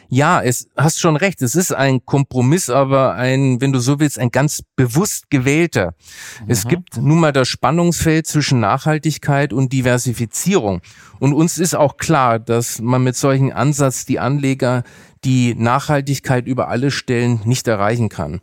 Ja, 0.08 0.42
es 0.42 0.68
hast 0.76 1.00
schon 1.00 1.16
recht. 1.16 1.40
Es 1.40 1.54
ist 1.54 1.72
ein 1.72 2.04
Kompromiss, 2.04 2.68
aber 2.68 3.14
ein, 3.14 3.62
wenn 3.62 3.72
du 3.72 3.78
so 3.78 3.98
willst, 3.98 4.18
ein 4.18 4.30
ganz 4.30 4.62
bewusst 4.76 5.30
gewählter. 5.30 5.94
Mhm. 6.40 6.50
Es 6.50 6.68
gibt 6.68 6.98
nun 6.98 7.18
mal 7.18 7.32
das 7.32 7.48
Spannungsfeld 7.48 8.26
zwischen 8.26 8.60
Nachhaltigkeit 8.60 9.54
und 9.54 9.72
Diversifizierung. 9.72 10.82
Und 11.18 11.32
uns 11.32 11.56
ist 11.56 11.74
auch 11.74 11.96
klar, 11.96 12.38
dass 12.38 12.78
man 12.78 13.02
mit 13.02 13.16
solchen 13.16 13.52
Ansatz 13.52 14.04
die 14.04 14.18
Anleger 14.18 14.82
die 15.24 15.54
Nachhaltigkeit 15.54 16.46
über 16.46 16.68
alle 16.68 16.90
Stellen 16.90 17.40
nicht 17.44 17.66
erreichen 17.66 18.10
kann. 18.10 18.42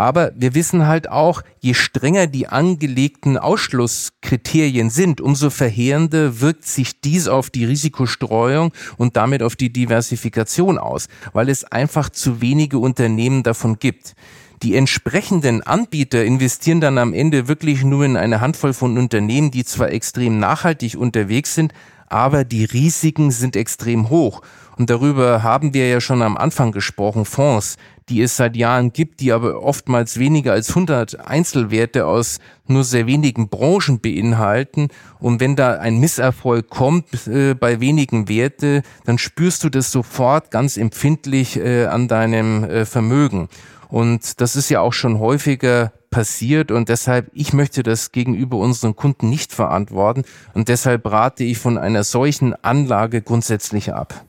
Aber 0.00 0.32
wir 0.34 0.54
wissen 0.54 0.86
halt 0.86 1.10
auch, 1.10 1.42
je 1.58 1.74
strenger 1.74 2.26
die 2.26 2.46
angelegten 2.46 3.36
Ausschlusskriterien 3.36 4.88
sind, 4.88 5.20
umso 5.20 5.50
verheerender 5.50 6.40
wirkt 6.40 6.64
sich 6.64 7.02
dies 7.02 7.28
auf 7.28 7.50
die 7.50 7.66
Risikostreuung 7.66 8.72
und 8.96 9.18
damit 9.18 9.42
auf 9.42 9.56
die 9.56 9.70
Diversifikation 9.70 10.78
aus, 10.78 11.08
weil 11.34 11.50
es 11.50 11.64
einfach 11.64 12.08
zu 12.08 12.40
wenige 12.40 12.78
Unternehmen 12.78 13.42
davon 13.42 13.78
gibt. 13.78 14.14
Die 14.62 14.74
entsprechenden 14.74 15.62
Anbieter 15.62 16.24
investieren 16.24 16.80
dann 16.80 16.96
am 16.96 17.12
Ende 17.12 17.46
wirklich 17.46 17.84
nur 17.84 18.06
in 18.06 18.16
eine 18.16 18.40
Handvoll 18.40 18.72
von 18.72 18.96
Unternehmen, 18.96 19.50
die 19.50 19.66
zwar 19.66 19.90
extrem 19.90 20.38
nachhaltig 20.38 20.96
unterwegs 20.96 21.54
sind, 21.54 21.74
aber 22.10 22.44
die 22.44 22.64
Risiken 22.64 23.30
sind 23.30 23.56
extrem 23.56 24.10
hoch. 24.10 24.42
Und 24.76 24.90
darüber 24.90 25.42
haben 25.42 25.74
wir 25.74 25.88
ja 25.88 26.00
schon 26.00 26.22
am 26.22 26.36
Anfang 26.36 26.72
gesprochen, 26.72 27.24
Fonds, 27.24 27.76
die 28.08 28.22
es 28.22 28.36
seit 28.36 28.56
Jahren 28.56 28.92
gibt, 28.92 29.20
die 29.20 29.32
aber 29.32 29.62
oftmals 29.62 30.18
weniger 30.18 30.52
als 30.52 30.70
100 30.70 31.26
Einzelwerte 31.26 32.06
aus 32.06 32.38
nur 32.66 32.84
sehr 32.84 33.06
wenigen 33.06 33.48
Branchen 33.48 34.00
beinhalten. 34.00 34.88
Und 35.18 35.40
wenn 35.40 35.54
da 35.54 35.74
ein 35.74 35.98
Misserfolg 35.98 36.68
kommt 36.68 37.26
äh, 37.26 37.54
bei 37.54 37.80
wenigen 37.80 38.28
Werte, 38.28 38.82
dann 39.04 39.18
spürst 39.18 39.64
du 39.64 39.68
das 39.68 39.92
sofort 39.92 40.50
ganz 40.50 40.76
empfindlich 40.76 41.56
äh, 41.56 41.86
an 41.86 42.08
deinem 42.08 42.64
äh, 42.64 42.84
Vermögen. 42.84 43.48
Und 43.90 44.40
das 44.40 44.56
ist 44.56 44.70
ja 44.70 44.80
auch 44.80 44.92
schon 44.92 45.18
häufiger 45.18 45.92
passiert 46.10 46.70
und 46.70 46.88
deshalb, 46.88 47.30
ich 47.34 47.52
möchte 47.52 47.82
das 47.82 48.12
gegenüber 48.12 48.56
unseren 48.56 48.96
Kunden 48.96 49.30
nicht 49.30 49.52
verantworten 49.52 50.24
und 50.54 50.68
deshalb 50.68 51.06
rate 51.06 51.44
ich 51.44 51.58
von 51.58 51.78
einer 51.78 52.04
solchen 52.04 52.54
Anlage 52.64 53.22
grundsätzlich 53.22 53.92
ab. 53.92 54.24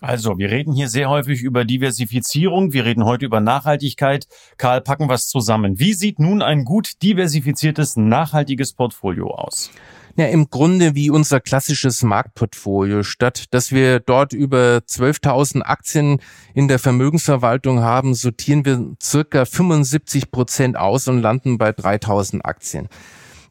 Also, 0.00 0.38
wir 0.38 0.50
reden 0.52 0.72
hier 0.72 0.88
sehr 0.88 1.10
häufig 1.10 1.42
über 1.42 1.64
Diversifizierung. 1.64 2.72
Wir 2.72 2.84
reden 2.84 3.04
heute 3.04 3.26
über 3.26 3.40
Nachhaltigkeit. 3.40 4.28
Karl, 4.56 4.80
packen 4.80 5.08
wir 5.08 5.14
es 5.14 5.26
zusammen. 5.26 5.80
Wie 5.80 5.92
sieht 5.92 6.20
nun 6.20 6.40
ein 6.40 6.64
gut 6.64 7.02
diversifiziertes, 7.02 7.96
nachhaltiges 7.96 8.74
Portfolio 8.74 9.34
aus? 9.34 9.72
Ja, 10.18 10.26
im 10.26 10.50
Grunde 10.50 10.96
wie 10.96 11.10
unser 11.10 11.38
klassisches 11.38 12.02
Marktportfolio. 12.02 13.04
Statt 13.04 13.44
dass 13.52 13.70
wir 13.70 14.00
dort 14.00 14.32
über 14.32 14.78
12.000 14.78 15.62
Aktien 15.62 16.20
in 16.54 16.66
der 16.66 16.80
Vermögensverwaltung 16.80 17.82
haben, 17.82 18.14
sortieren 18.14 18.64
wir 18.64 18.96
circa 19.00 19.44
75 19.44 20.32
Prozent 20.32 20.76
aus 20.76 21.06
und 21.06 21.22
landen 21.22 21.56
bei 21.56 21.70
3.000 21.70 22.40
Aktien. 22.40 22.88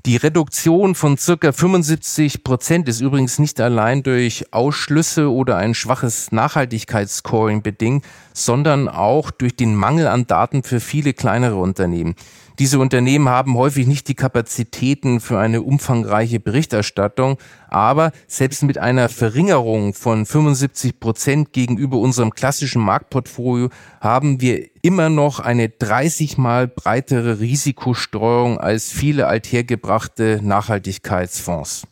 Die 0.05 0.17
Reduktion 0.17 0.93
von 0.93 1.17
circa 1.17 1.53
75 1.53 2.43
Prozent 2.43 2.89
ist 2.89 3.00
übrigens 3.00 3.39
nicht 3.39 3.62
allein 3.62 4.03
durch 4.03 4.53
Ausschlüsse 4.53 5.31
oder 5.31 5.55
ein 5.55 5.74
schwaches 5.74 6.33
Nachhaltigkeitsscoring 6.33 7.62
bedingt, 7.62 8.03
sondern 8.33 8.89
auch 8.89 9.31
durch 9.31 9.55
den 9.55 9.74
Mangel 9.74 10.07
an 10.07 10.27
Daten 10.27 10.63
für 10.63 10.81
viele 10.81 11.13
kleinere 11.13 11.56
Unternehmen. 11.56 12.15
Diese 12.60 12.80
Unternehmen 12.80 13.30
haben 13.30 13.56
häufig 13.56 13.86
nicht 13.86 14.08
die 14.08 14.15
Kapazitäten 14.15 15.20
für 15.20 15.38
eine 15.38 15.62
umfangreiche 15.62 16.39
Berichterstattung, 16.39 17.38
aber 17.70 18.12
selbst 18.26 18.63
mit 18.63 18.80
einer 18.80 19.10
Verringerung 19.10 19.93
von 19.93 20.26
75 20.26 21.00
Prozent 21.00 21.54
gegenüber 21.54 22.00
unserem 22.00 22.32
klassischen 22.32 22.82
Marktportfolio 22.82 23.70
haben 24.02 24.41
wir 24.41 24.70
immer 24.82 25.10
noch 25.10 25.39
eine 25.39 25.70
30 25.70 26.39
mal 26.39 26.67
breitere 26.67 27.39
Risikostreuung 27.39 28.60
als 28.60 28.91
viele 28.91 29.28
althergebrachte 29.28 30.39
Nachhaltigkeitsfonds. 30.41 31.86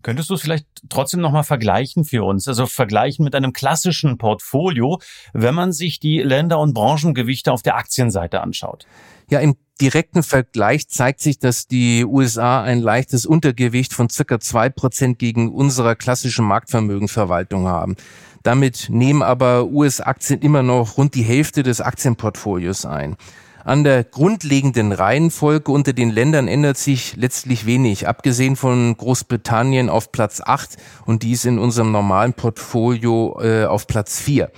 Könntest 0.00 0.30
du 0.30 0.34
es 0.34 0.40
vielleicht 0.40 0.66
trotzdem 0.88 1.20
nochmal 1.20 1.44
vergleichen 1.44 2.04
für 2.04 2.24
uns? 2.24 2.48
Also 2.48 2.66
vergleichen 2.66 3.24
mit 3.24 3.34
einem 3.34 3.52
klassischen 3.52 4.16
Portfolio, 4.16 5.00
wenn 5.34 5.54
man 5.54 5.72
sich 5.72 6.00
die 6.00 6.20
Länder- 6.20 6.58
und 6.58 6.72
Branchengewichte 6.72 7.52
auf 7.52 7.62
der 7.62 7.76
Aktienseite 7.76 8.40
anschaut? 8.40 8.86
Ja, 9.30 9.38
im 9.38 9.56
direkten 9.82 10.22
Vergleich 10.22 10.88
zeigt 10.88 11.20
sich, 11.20 11.40
dass 11.40 11.66
die 11.66 12.04
USA 12.04 12.62
ein 12.62 12.78
leichtes 12.78 13.26
Untergewicht 13.26 13.92
von 13.92 14.08
circa 14.08 14.38
zwei 14.38 14.68
Prozent 14.68 15.18
gegen 15.18 15.52
unserer 15.52 15.96
klassischen 15.96 16.44
Marktvermögensverwaltung 16.44 17.66
haben. 17.66 17.96
Damit 18.44 18.86
nehmen 18.90 19.22
aber 19.22 19.66
US-Aktien 19.66 20.40
immer 20.40 20.62
noch 20.62 20.98
rund 20.98 21.16
die 21.16 21.24
Hälfte 21.24 21.64
des 21.64 21.80
Aktienportfolios 21.80 22.86
ein. 22.86 23.16
An 23.64 23.82
der 23.82 24.04
grundlegenden 24.04 24.92
Reihenfolge 24.92 25.72
unter 25.72 25.92
den 25.92 26.10
Ländern 26.10 26.46
ändert 26.46 26.78
sich 26.78 27.16
letztlich 27.16 27.66
wenig, 27.66 28.06
abgesehen 28.06 28.54
von 28.54 28.96
Großbritannien 28.96 29.88
auf 29.88 30.12
Platz 30.12 30.40
8 30.44 30.76
und 31.06 31.24
dies 31.24 31.44
in 31.44 31.58
unserem 31.58 31.90
normalen 31.90 32.34
Portfolio 32.34 33.40
äh, 33.42 33.64
auf 33.64 33.88
Platz 33.88 34.20
4. 34.20 34.50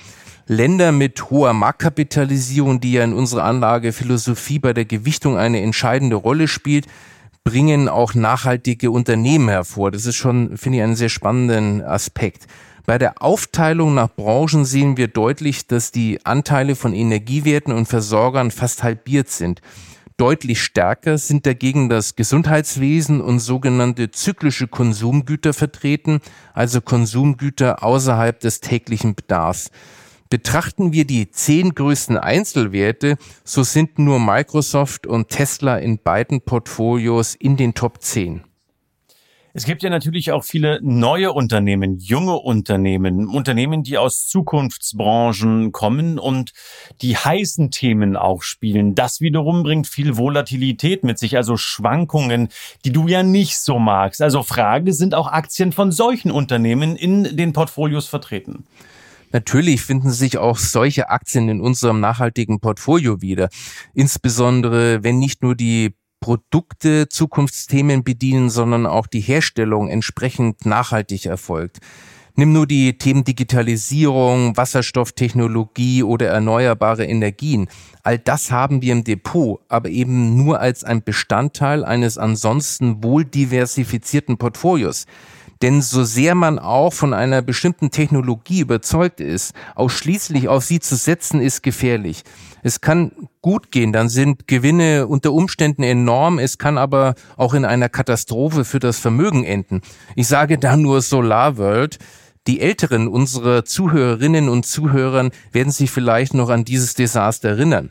Länder 0.47 0.93
mit 0.93 1.31
hoher 1.31 1.55
Marktkapitalisierung, 1.55 2.79
die 2.81 2.93
ja 2.93 3.05
in 3.05 3.15
unserer 3.15 3.45
Anlagephilosophie 3.45 4.59
bei 4.59 4.75
der 4.75 4.85
Gewichtung 4.85 5.39
eine 5.39 5.63
entscheidende 5.63 6.17
Rolle 6.17 6.49
spielt, 6.49 6.87
bringen 7.45 7.89
auch 7.89 8.15
nachhaltige 8.15 8.91
Unternehmen 8.91 9.49
hervor. 9.49 9.91
Das 9.91 10.05
ist 10.05 10.17
schon, 10.17 10.57
finde 10.59 10.79
ich, 10.79 10.85
einen 10.85 10.97
sehr 10.97 11.09
spannenden 11.09 11.83
Aspekt. 11.83 12.47
Bei 12.85 12.99
der 12.99 13.23
Aufteilung 13.23 13.95
nach 13.95 14.11
Branchen 14.15 14.67
sehen 14.67 14.99
wir 14.99 15.09
deutlich, 15.09 15.67
dass 15.67 15.91
die 15.91 16.25
Anteile 16.25 16.75
von 16.75 16.93
Energiewerten 16.93 17.73
und 17.73 17.87
Versorgern 17.87 18.51
fast 18.51 18.83
halbiert 18.83 19.31
sind. 19.31 19.63
Deutlich 20.19 20.63
stärker 20.63 21.17
sind 21.17 21.47
dagegen 21.47 21.89
das 21.89 22.17
Gesundheitswesen 22.17 23.23
und 23.23 23.41
sogenannte 23.41 24.11
zyklische 24.11 24.69
Konsumgüter 24.69 25.55
vertreten, 25.55 26.21
also 26.53 26.83
Konsumgüter 26.83 27.83
außerhalb 27.83 28.39
des 28.39 28.61
täglichen 28.61 29.15
Bedarfs. 29.15 29.71
Betrachten 30.35 30.93
wir 30.93 31.05
die 31.05 31.31
zehn 31.31 31.77
größten 31.77 32.19
Einzelwerte, 32.19 33.19
so 33.45 33.63
sind 33.63 34.01
nur 34.01 34.19
Microsoft 34.19 35.07
und 35.07 35.29
Tesla 35.29 35.77
in 35.77 36.01
beiden 36.01 36.41
Portfolios 36.41 37.37
in 37.37 37.57
den 37.57 37.75
Top 37.75 38.03
10. 38.03 38.43
Es 39.53 39.65
gibt 39.65 39.85
ja 39.85 39.91
natürlich 39.91 40.33
auch 40.33 40.43
viele 40.43 40.81
neue 40.83 41.33
Unternehmen, 41.33 41.99
junge 41.99 42.35
Unternehmen, 42.35 43.29
Unternehmen, 43.29 43.85
die 43.85 43.97
aus 43.97 44.27
Zukunftsbranchen 44.27 45.71
kommen 45.71 46.19
und 46.19 46.53
die 47.01 47.17
heißen 47.17 47.71
Themen 47.71 48.17
auch 48.17 48.43
spielen. 48.43 48.97
Das 48.97 49.21
wiederum 49.21 49.63
bringt 49.63 49.87
viel 49.87 50.17
Volatilität 50.17 51.05
mit 51.05 51.21
sich, 51.21 51.37
also 51.37 51.57
Schwankungen, 51.57 52.49
die 52.85 52.91
du 52.91 53.07
ja 53.07 53.23
nicht 53.23 53.57
so 53.57 53.79
magst. 53.79 54.21
Also 54.21 54.43
Frage, 54.43 54.95
sind 54.95 55.15
auch 55.15 55.29
Aktien 55.29 55.71
von 55.71 55.93
solchen 55.93 56.33
Unternehmen 56.33 56.97
in 56.97 57.37
den 57.37 57.53
Portfolios 57.53 58.09
vertreten? 58.09 58.65
Natürlich 59.35 59.83
finden 59.83 60.13
sich 60.13 60.39
auch 60.39 60.59
solche 60.59 61.11
Aktien 61.11 61.49
in 61.49 61.61
unserem 61.61 61.99
nachhaltigen 61.99 62.61
Portfolio 62.61 63.21
wieder. 63.21 63.49
Insbesondere, 63.93 65.03
wenn 65.03 65.19
nicht 65.19 65.43
nur 65.43 65.57
die 65.57 65.97
Produkte 66.21 67.09
Zukunftsthemen 67.09 68.05
bedienen, 68.05 68.49
sondern 68.49 68.87
auch 68.87 69.09
die 69.09 69.21
Herstellung 69.21 69.89
entsprechend 69.89 70.65
nachhaltig 70.65 71.27
erfolgt. 71.27 71.81
Nimm 72.37 72.53
nur 72.53 72.69
die 72.69 72.97
Themen 72.97 73.25
Digitalisierung, 73.25 74.57
Wasserstofftechnologie 74.57 76.05
oder 76.05 76.29
erneuerbare 76.29 77.05
Energien. 77.05 77.69
All 78.05 78.19
das 78.19 78.53
haben 78.53 78.83
wir 78.83 78.93
im 78.93 79.03
Depot, 79.03 79.61
aber 79.69 79.89
eben 79.89 80.37
nur 80.37 80.61
als 80.61 80.85
ein 80.85 81.03
Bestandteil 81.03 81.85
eines 81.85 82.19
ansonsten 82.19 83.03
wohl 83.03 83.25
diversifizierten 83.25 84.39
Portfolios. 84.39 85.07
Denn 85.65 85.81
so 85.81 86.05
sehr 86.05 86.35
man 86.35 86.59
auch 86.59 86.93
von 86.93 87.15
einer 87.15 87.41
bestimmten 87.41 87.91
Technologie 87.91 88.61
überzeugt 88.61 89.19
ist, 89.19 89.55
ausschließlich 89.75 90.47
auf 90.47 90.63
sie 90.63 90.79
zu 90.79 90.95
setzen, 90.95 91.41
ist 91.41 91.63
gefährlich. 91.63 92.23
Es 92.63 92.83
kann 92.83 93.13
gut 93.41 93.71
gehen, 93.71 93.91
dann 93.91 94.11
sind 94.11 94.47
Gewinne 94.47 95.07
unter 95.07 95.33
Umständen 95.33 95.83
enorm, 95.83 96.39
es 96.39 96.59
kann 96.59 96.77
aber 96.77 97.15
auch 97.39 97.55
in 97.55 97.65
einer 97.65 97.89
Katastrophe 97.89 98.67
für 98.67 98.79
das 98.79 98.99
Vermögen 98.99 99.45
enden. 99.45 99.81
Ich 100.17 100.27
sage 100.27 100.59
da 100.59 100.77
nur 100.77 101.01
SolarWorld. 101.01 101.97
Die 102.47 102.61
Älteren 102.61 103.09
unserer 103.09 103.65
Zuhörerinnen 103.65 104.51
und 104.51 104.67
Zuhörern 104.67 105.31
werden 105.51 105.73
sich 105.73 105.91
vielleicht 105.91 106.35
noch 106.35 106.51
an 106.51 106.67
dieses 106.67 106.93
Desaster 106.93 107.49
erinnern. 107.49 107.91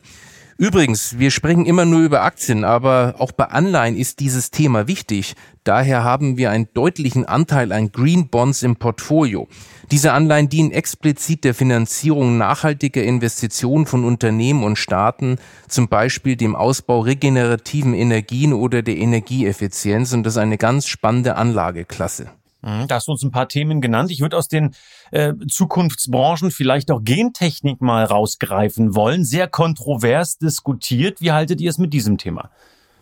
Übrigens, 0.57 1.17
wir 1.17 1.31
sprechen 1.31 1.65
immer 1.65 1.85
nur 1.85 2.01
über 2.01 2.21
Aktien, 2.21 2.63
aber 2.63 3.15
auch 3.17 3.31
bei 3.31 3.45
Anleihen 3.45 3.97
ist 3.97 4.19
dieses 4.19 4.51
Thema 4.51 4.87
wichtig. 4.87 5.35
Daher 5.63 6.03
haben 6.03 6.37
wir 6.37 6.51
einen 6.51 6.67
deutlichen 6.73 7.25
Anteil 7.25 7.71
an 7.71 7.91
Green 7.91 8.29
Bonds 8.29 8.61
im 8.61 8.75
Portfolio. 8.75 9.47
Diese 9.89 10.13
Anleihen 10.13 10.49
dienen 10.49 10.71
explizit 10.71 11.43
der 11.43 11.53
Finanzierung 11.53 12.37
nachhaltiger 12.37 13.03
Investitionen 13.03 13.87
von 13.87 14.03
Unternehmen 14.03 14.63
und 14.63 14.77
Staaten, 14.77 15.37
zum 15.67 15.87
Beispiel 15.87 16.35
dem 16.35 16.55
Ausbau 16.55 16.99
regenerativen 16.99 17.93
Energien 17.93 18.53
oder 18.53 18.83
der 18.83 18.97
Energieeffizienz. 18.97 20.13
Und 20.13 20.23
das 20.23 20.33
ist 20.33 20.41
eine 20.41 20.57
ganz 20.57 20.85
spannende 20.85 21.35
Anlageklasse. 21.35 22.29
Mhm, 22.63 22.87
da 22.87 22.95
hast 22.95 23.07
du 23.07 23.11
uns 23.11 23.23
ein 23.23 23.31
paar 23.31 23.49
Themen 23.49 23.81
genannt. 23.81 24.09
Ich 24.11 24.21
würde 24.21 24.37
aus 24.37 24.47
den 24.47 24.73
äh, 25.11 25.33
Zukunftsbranchen 25.49 26.51
vielleicht 26.51 26.91
auch 26.91 27.01
Gentechnik 27.03 27.81
mal 27.81 28.05
rausgreifen 28.05 28.95
wollen. 28.95 29.25
Sehr 29.25 29.47
kontrovers 29.47 30.37
diskutiert. 30.37 31.21
Wie 31.21 31.31
haltet 31.31 31.61
ihr 31.61 31.69
es 31.69 31.77
mit 31.77 31.93
diesem 31.93 32.17
Thema? 32.17 32.49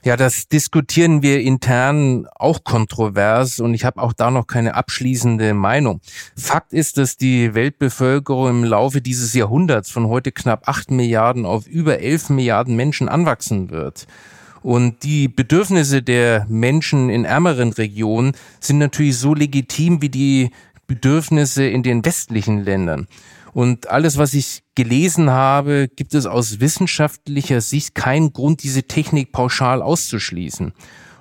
Ja, 0.03 0.17
das 0.17 0.47
diskutieren 0.47 1.21
wir 1.21 1.41
intern 1.41 2.27
auch 2.33 2.63
kontrovers 2.63 3.59
und 3.59 3.75
ich 3.75 3.85
habe 3.85 4.01
auch 4.01 4.13
da 4.13 4.31
noch 4.31 4.47
keine 4.47 4.73
abschließende 4.73 5.53
Meinung. 5.53 6.01
Fakt 6.35 6.73
ist, 6.73 6.97
dass 6.97 7.17
die 7.17 7.53
Weltbevölkerung 7.53 8.49
im 8.49 8.63
Laufe 8.63 8.99
dieses 8.99 9.35
Jahrhunderts 9.35 9.91
von 9.91 10.07
heute 10.07 10.31
knapp 10.31 10.67
acht 10.67 10.89
Milliarden 10.89 11.45
auf 11.45 11.67
über 11.67 11.99
elf 11.99 12.31
Milliarden 12.31 12.75
Menschen 12.75 13.09
anwachsen 13.09 13.69
wird. 13.69 14.07
Und 14.61 15.03
die 15.03 15.27
Bedürfnisse 15.27 16.03
der 16.03 16.45
Menschen 16.47 17.09
in 17.09 17.25
ärmeren 17.25 17.73
Regionen 17.73 18.33
sind 18.59 18.77
natürlich 18.77 19.17
so 19.17 19.33
legitim 19.33 20.01
wie 20.01 20.09
die 20.09 20.51
Bedürfnisse 20.87 21.63
in 21.65 21.83
den 21.83 22.05
westlichen 22.05 22.63
Ländern. 22.63 23.07
Und 23.53 23.89
alles, 23.89 24.17
was 24.17 24.33
ich 24.33 24.63
gelesen 24.75 25.29
habe, 25.29 25.89
gibt 25.93 26.13
es 26.13 26.25
aus 26.25 26.59
wissenschaftlicher 26.59 27.59
Sicht 27.59 27.95
keinen 27.95 28.33
Grund, 28.33 28.63
diese 28.63 28.83
Technik 28.83 29.31
pauschal 29.31 29.81
auszuschließen. 29.81 30.73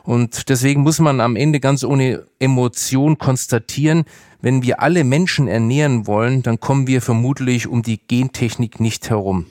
Und 0.04 0.48
deswegen 0.48 0.82
muss 0.82 0.98
man 0.98 1.20
am 1.20 1.36
Ende 1.36 1.60
ganz 1.60 1.84
ohne 1.84 2.24
Emotion 2.38 3.18
konstatieren, 3.18 4.04
wenn 4.40 4.62
wir 4.62 4.80
alle 4.80 5.04
Menschen 5.04 5.48
ernähren 5.48 6.06
wollen, 6.06 6.42
dann 6.42 6.60
kommen 6.60 6.86
wir 6.86 7.02
vermutlich 7.02 7.66
um 7.66 7.82
die 7.82 7.98
Gentechnik 7.98 8.80
nicht 8.80 9.10
herum. 9.10 9.46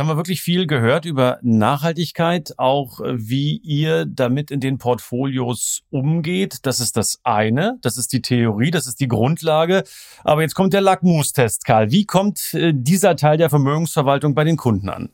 Haben 0.00 0.08
wir 0.08 0.16
wirklich 0.16 0.40
viel 0.40 0.66
gehört 0.66 1.04
über 1.04 1.38
Nachhaltigkeit, 1.42 2.54
auch 2.56 3.00
äh, 3.02 3.16
wie 3.18 3.58
ihr 3.58 4.06
damit 4.06 4.50
in 4.50 4.58
den 4.58 4.78
Portfolios 4.78 5.82
umgeht. 5.90 6.60
Das 6.62 6.80
ist 6.80 6.96
das 6.96 7.20
eine, 7.22 7.76
das 7.82 7.98
ist 7.98 8.14
die 8.14 8.22
Theorie, 8.22 8.70
das 8.70 8.86
ist 8.86 9.00
die 9.00 9.08
Grundlage. 9.08 9.84
Aber 10.24 10.40
jetzt 10.40 10.54
kommt 10.54 10.72
der 10.72 10.80
Lackmustest, 10.80 11.66
Karl. 11.66 11.90
Wie 11.90 12.06
kommt 12.06 12.54
äh, 12.54 12.72
dieser 12.74 13.14
Teil 13.14 13.36
der 13.36 13.50
Vermögensverwaltung 13.50 14.34
bei 14.34 14.44
den 14.44 14.56
Kunden 14.56 14.88
an? 14.88 15.10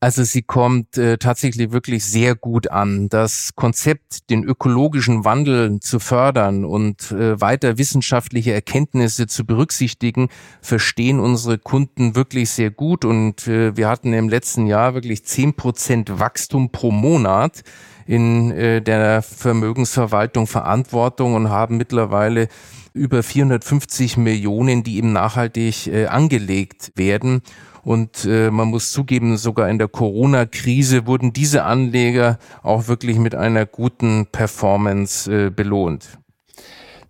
Also 0.00 0.22
sie 0.22 0.42
kommt 0.42 0.96
äh, 0.96 1.18
tatsächlich 1.18 1.72
wirklich 1.72 2.04
sehr 2.04 2.36
gut 2.36 2.70
an. 2.70 3.08
Das 3.08 3.50
Konzept, 3.56 4.30
den 4.30 4.44
ökologischen 4.44 5.24
Wandel 5.24 5.80
zu 5.80 5.98
fördern 5.98 6.64
und 6.64 7.10
äh, 7.10 7.40
weiter 7.40 7.78
wissenschaftliche 7.78 8.52
Erkenntnisse 8.52 9.26
zu 9.26 9.44
berücksichtigen, 9.44 10.28
verstehen 10.60 11.18
unsere 11.18 11.58
Kunden 11.58 12.14
wirklich 12.14 12.50
sehr 12.50 12.70
gut. 12.70 13.04
Und 13.04 13.48
äh, 13.48 13.76
wir 13.76 13.88
hatten 13.88 14.12
im 14.12 14.28
letzten 14.28 14.68
Jahr 14.68 14.94
wirklich 14.94 15.24
zehn 15.24 15.54
Prozent 15.54 16.20
Wachstum 16.20 16.70
pro 16.70 16.92
Monat 16.92 17.64
in 18.06 18.52
äh, 18.52 18.80
der 18.80 19.22
Vermögensverwaltung 19.22 20.46
Verantwortung 20.46 21.34
und 21.34 21.50
haben 21.50 21.76
mittlerweile 21.76 22.46
über 22.94 23.22
450 23.22 24.16
Millionen, 24.16 24.82
die 24.82 24.96
eben 24.96 25.12
nachhaltig 25.12 25.88
äh, 25.88 26.06
angelegt 26.06 26.92
werden. 26.94 27.42
Und 27.88 28.26
äh, 28.26 28.50
man 28.50 28.68
muss 28.68 28.92
zugeben, 28.92 29.38
sogar 29.38 29.70
in 29.70 29.78
der 29.78 29.88
Corona-Krise 29.88 31.06
wurden 31.06 31.32
diese 31.32 31.64
Anleger 31.64 32.38
auch 32.62 32.86
wirklich 32.86 33.16
mit 33.16 33.34
einer 33.34 33.64
guten 33.64 34.26
Performance 34.30 35.46
äh, 35.46 35.48
belohnt. 35.48 36.18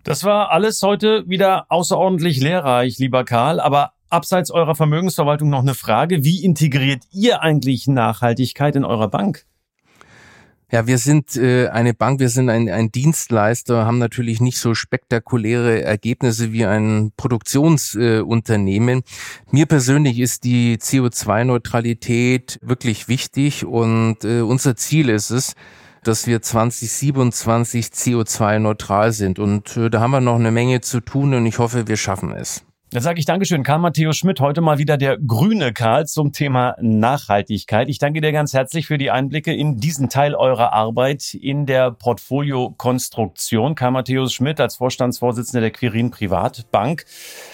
Das 0.05 0.23
war 0.23 0.51
alles 0.51 0.81
heute 0.81 1.27
wieder 1.27 1.65
außerordentlich 1.67 2.39
lehrreich, 2.39 2.97
lieber 2.97 3.25
Karl. 3.25 3.59
Aber 3.59 3.91
abseits 4.09 4.51
eurer 4.51 4.73
Vermögensverwaltung 4.73 5.49
noch 5.49 5.63
eine 5.63 5.73
Frage. 5.73 6.23
Wie 6.23 6.45
integriert 6.45 7.03
ihr 7.11 7.41
eigentlich 7.41 7.87
Nachhaltigkeit 7.87 8.77
in 8.77 8.85
eurer 8.85 9.09
Bank? 9.09 9.48
Ja, 10.71 10.85
wir 10.85 10.99
sind 10.99 11.35
äh, 11.35 11.67
eine 11.69 11.95
Bank, 11.95 12.19
wir 12.19 12.29
sind 12.29 12.47
ein, 12.49 12.69
ein 12.69 12.91
Dienstleister, 12.91 13.87
haben 13.87 13.97
natürlich 13.97 14.39
nicht 14.39 14.59
so 14.59 14.75
spektakuläre 14.75 15.81
Ergebnisse 15.81 16.51
wie 16.51 16.63
ein 16.63 17.11
Produktionsunternehmen. 17.17 18.99
Äh, 18.99 19.03
Mir 19.49 19.65
persönlich 19.65 20.19
ist 20.19 20.43
die 20.43 20.77
CO2-Neutralität 20.77 22.59
wirklich 22.61 23.07
wichtig 23.07 23.65
und 23.65 24.23
äh, 24.23 24.41
unser 24.41 24.75
Ziel 24.75 25.09
ist 25.09 25.31
es, 25.31 25.55
dass 26.03 26.27
wir 26.27 26.39
2027 26.39 27.87
CO2-neutral 27.87 29.11
sind. 29.11 29.39
Und 29.39 29.75
äh, 29.75 29.89
da 29.89 30.01
haben 30.01 30.11
wir 30.11 30.21
noch 30.21 30.35
eine 30.35 30.51
Menge 30.51 30.81
zu 30.81 30.99
tun 30.99 31.33
und 31.33 31.47
ich 31.47 31.57
hoffe, 31.57 31.87
wir 31.87 31.97
schaffen 31.97 32.31
es. 32.31 32.63
Dann 32.91 33.03
sage 33.03 33.19
ich 33.19 33.25
Dankeschön, 33.25 33.61
Karl 33.61 33.77
Matthäus 33.77 34.17
Schmidt. 34.17 34.39
Heute 34.39 34.61
mal 34.61 34.79
wieder 34.79 34.97
der 34.97 35.19
grüne 35.19 35.73
Karl 35.73 36.07
zum 36.07 36.31
Thema 36.31 36.75
Nachhaltigkeit. 36.81 37.87
Ich 37.87 37.99
danke 37.99 38.19
dir 38.19 38.31
ganz 38.31 38.53
herzlich 38.53 38.87
für 38.87 38.97
die 38.97 39.11
Einblicke 39.11 39.53
in 39.53 39.79
diesen 39.79 40.09
Teil 40.09 40.33
eurer 40.33 40.73
Arbeit 40.73 41.35
in 41.35 41.67
der 41.67 41.91
Portfoliokonstruktion. 41.91 43.75
Karl 43.75 43.91
Matthäus 43.91 44.33
Schmidt 44.33 44.59
als 44.59 44.77
Vorstandsvorsitzender 44.77 45.61
der 45.61 45.69
Quirin 45.69 46.09
Privatbank. 46.09 47.05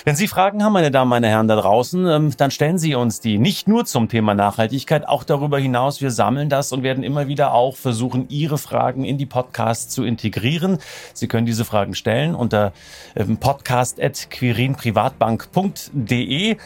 Wenn 0.05 0.15
Sie 0.15 0.29
Fragen 0.29 0.63
haben, 0.63 0.71
meine 0.71 0.89
Damen, 0.89 1.09
meine 1.09 1.27
Herren 1.27 1.49
da 1.49 1.57
draußen, 1.57 2.07
ähm, 2.07 2.31
dann 2.37 2.49
stellen 2.49 2.77
Sie 2.77 2.95
uns 2.95 3.19
die. 3.19 3.37
Nicht 3.37 3.67
nur 3.67 3.83
zum 3.83 4.07
Thema 4.07 4.35
Nachhaltigkeit, 4.35 5.05
auch 5.05 5.25
darüber 5.25 5.59
hinaus. 5.59 5.99
Wir 5.99 6.11
sammeln 6.11 6.47
das 6.47 6.71
und 6.71 6.81
werden 6.81 7.03
immer 7.03 7.27
wieder 7.27 7.53
auch 7.53 7.75
versuchen, 7.75 8.29
Ihre 8.29 8.57
Fragen 8.57 9.03
in 9.03 9.17
die 9.17 9.25
Podcasts 9.25 9.93
zu 9.93 10.05
integrieren. 10.05 10.77
Sie 11.13 11.27
können 11.27 11.45
diese 11.45 11.65
Fragen 11.65 11.93
stellen 11.93 12.35
unter 12.35 12.71
ähm, 13.17 13.35
podcast.quirinprivatbank 13.35 15.24
bank.de. 15.25 16.57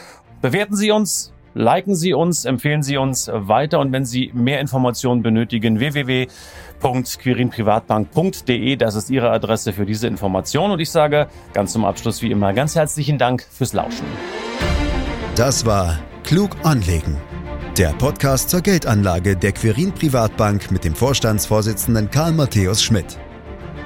Bewerten 0.42 0.76
Sie 0.76 0.90
uns, 0.90 1.32
liken 1.54 1.94
Sie 1.94 2.12
uns, 2.12 2.44
empfehlen 2.44 2.82
Sie 2.82 2.98
uns 2.98 3.30
weiter 3.32 3.80
und 3.80 3.90
wenn 3.92 4.04
Sie 4.04 4.30
mehr 4.34 4.60
Informationen 4.60 5.22
benötigen, 5.22 5.80
www.quirinprivatbank.de, 5.80 8.76
das 8.76 8.96
ist 8.96 9.08
Ihre 9.08 9.30
Adresse 9.30 9.72
für 9.72 9.86
diese 9.86 10.08
Information 10.08 10.70
und 10.70 10.80
ich 10.80 10.90
sage 10.90 11.28
ganz 11.54 11.72
zum 11.72 11.86
Abschluss 11.86 12.20
wie 12.20 12.30
immer 12.30 12.52
ganz 12.52 12.76
herzlichen 12.76 13.16
Dank 13.16 13.46
fürs 13.50 13.72
Lauschen. 13.72 14.04
Das 15.36 15.64
war 15.64 15.98
Klug 16.22 16.50
anlegen. 16.62 17.16
Der 17.78 17.94
Podcast 17.94 18.50
zur 18.50 18.60
Geldanlage 18.60 19.36
der 19.36 19.52
Quirin 19.52 19.92
Privatbank 19.92 20.70
mit 20.70 20.84
dem 20.84 20.94
Vorstandsvorsitzenden 20.94 22.10
Karl 22.10 22.32
Matthäus 22.32 22.82
Schmidt. 22.82 23.18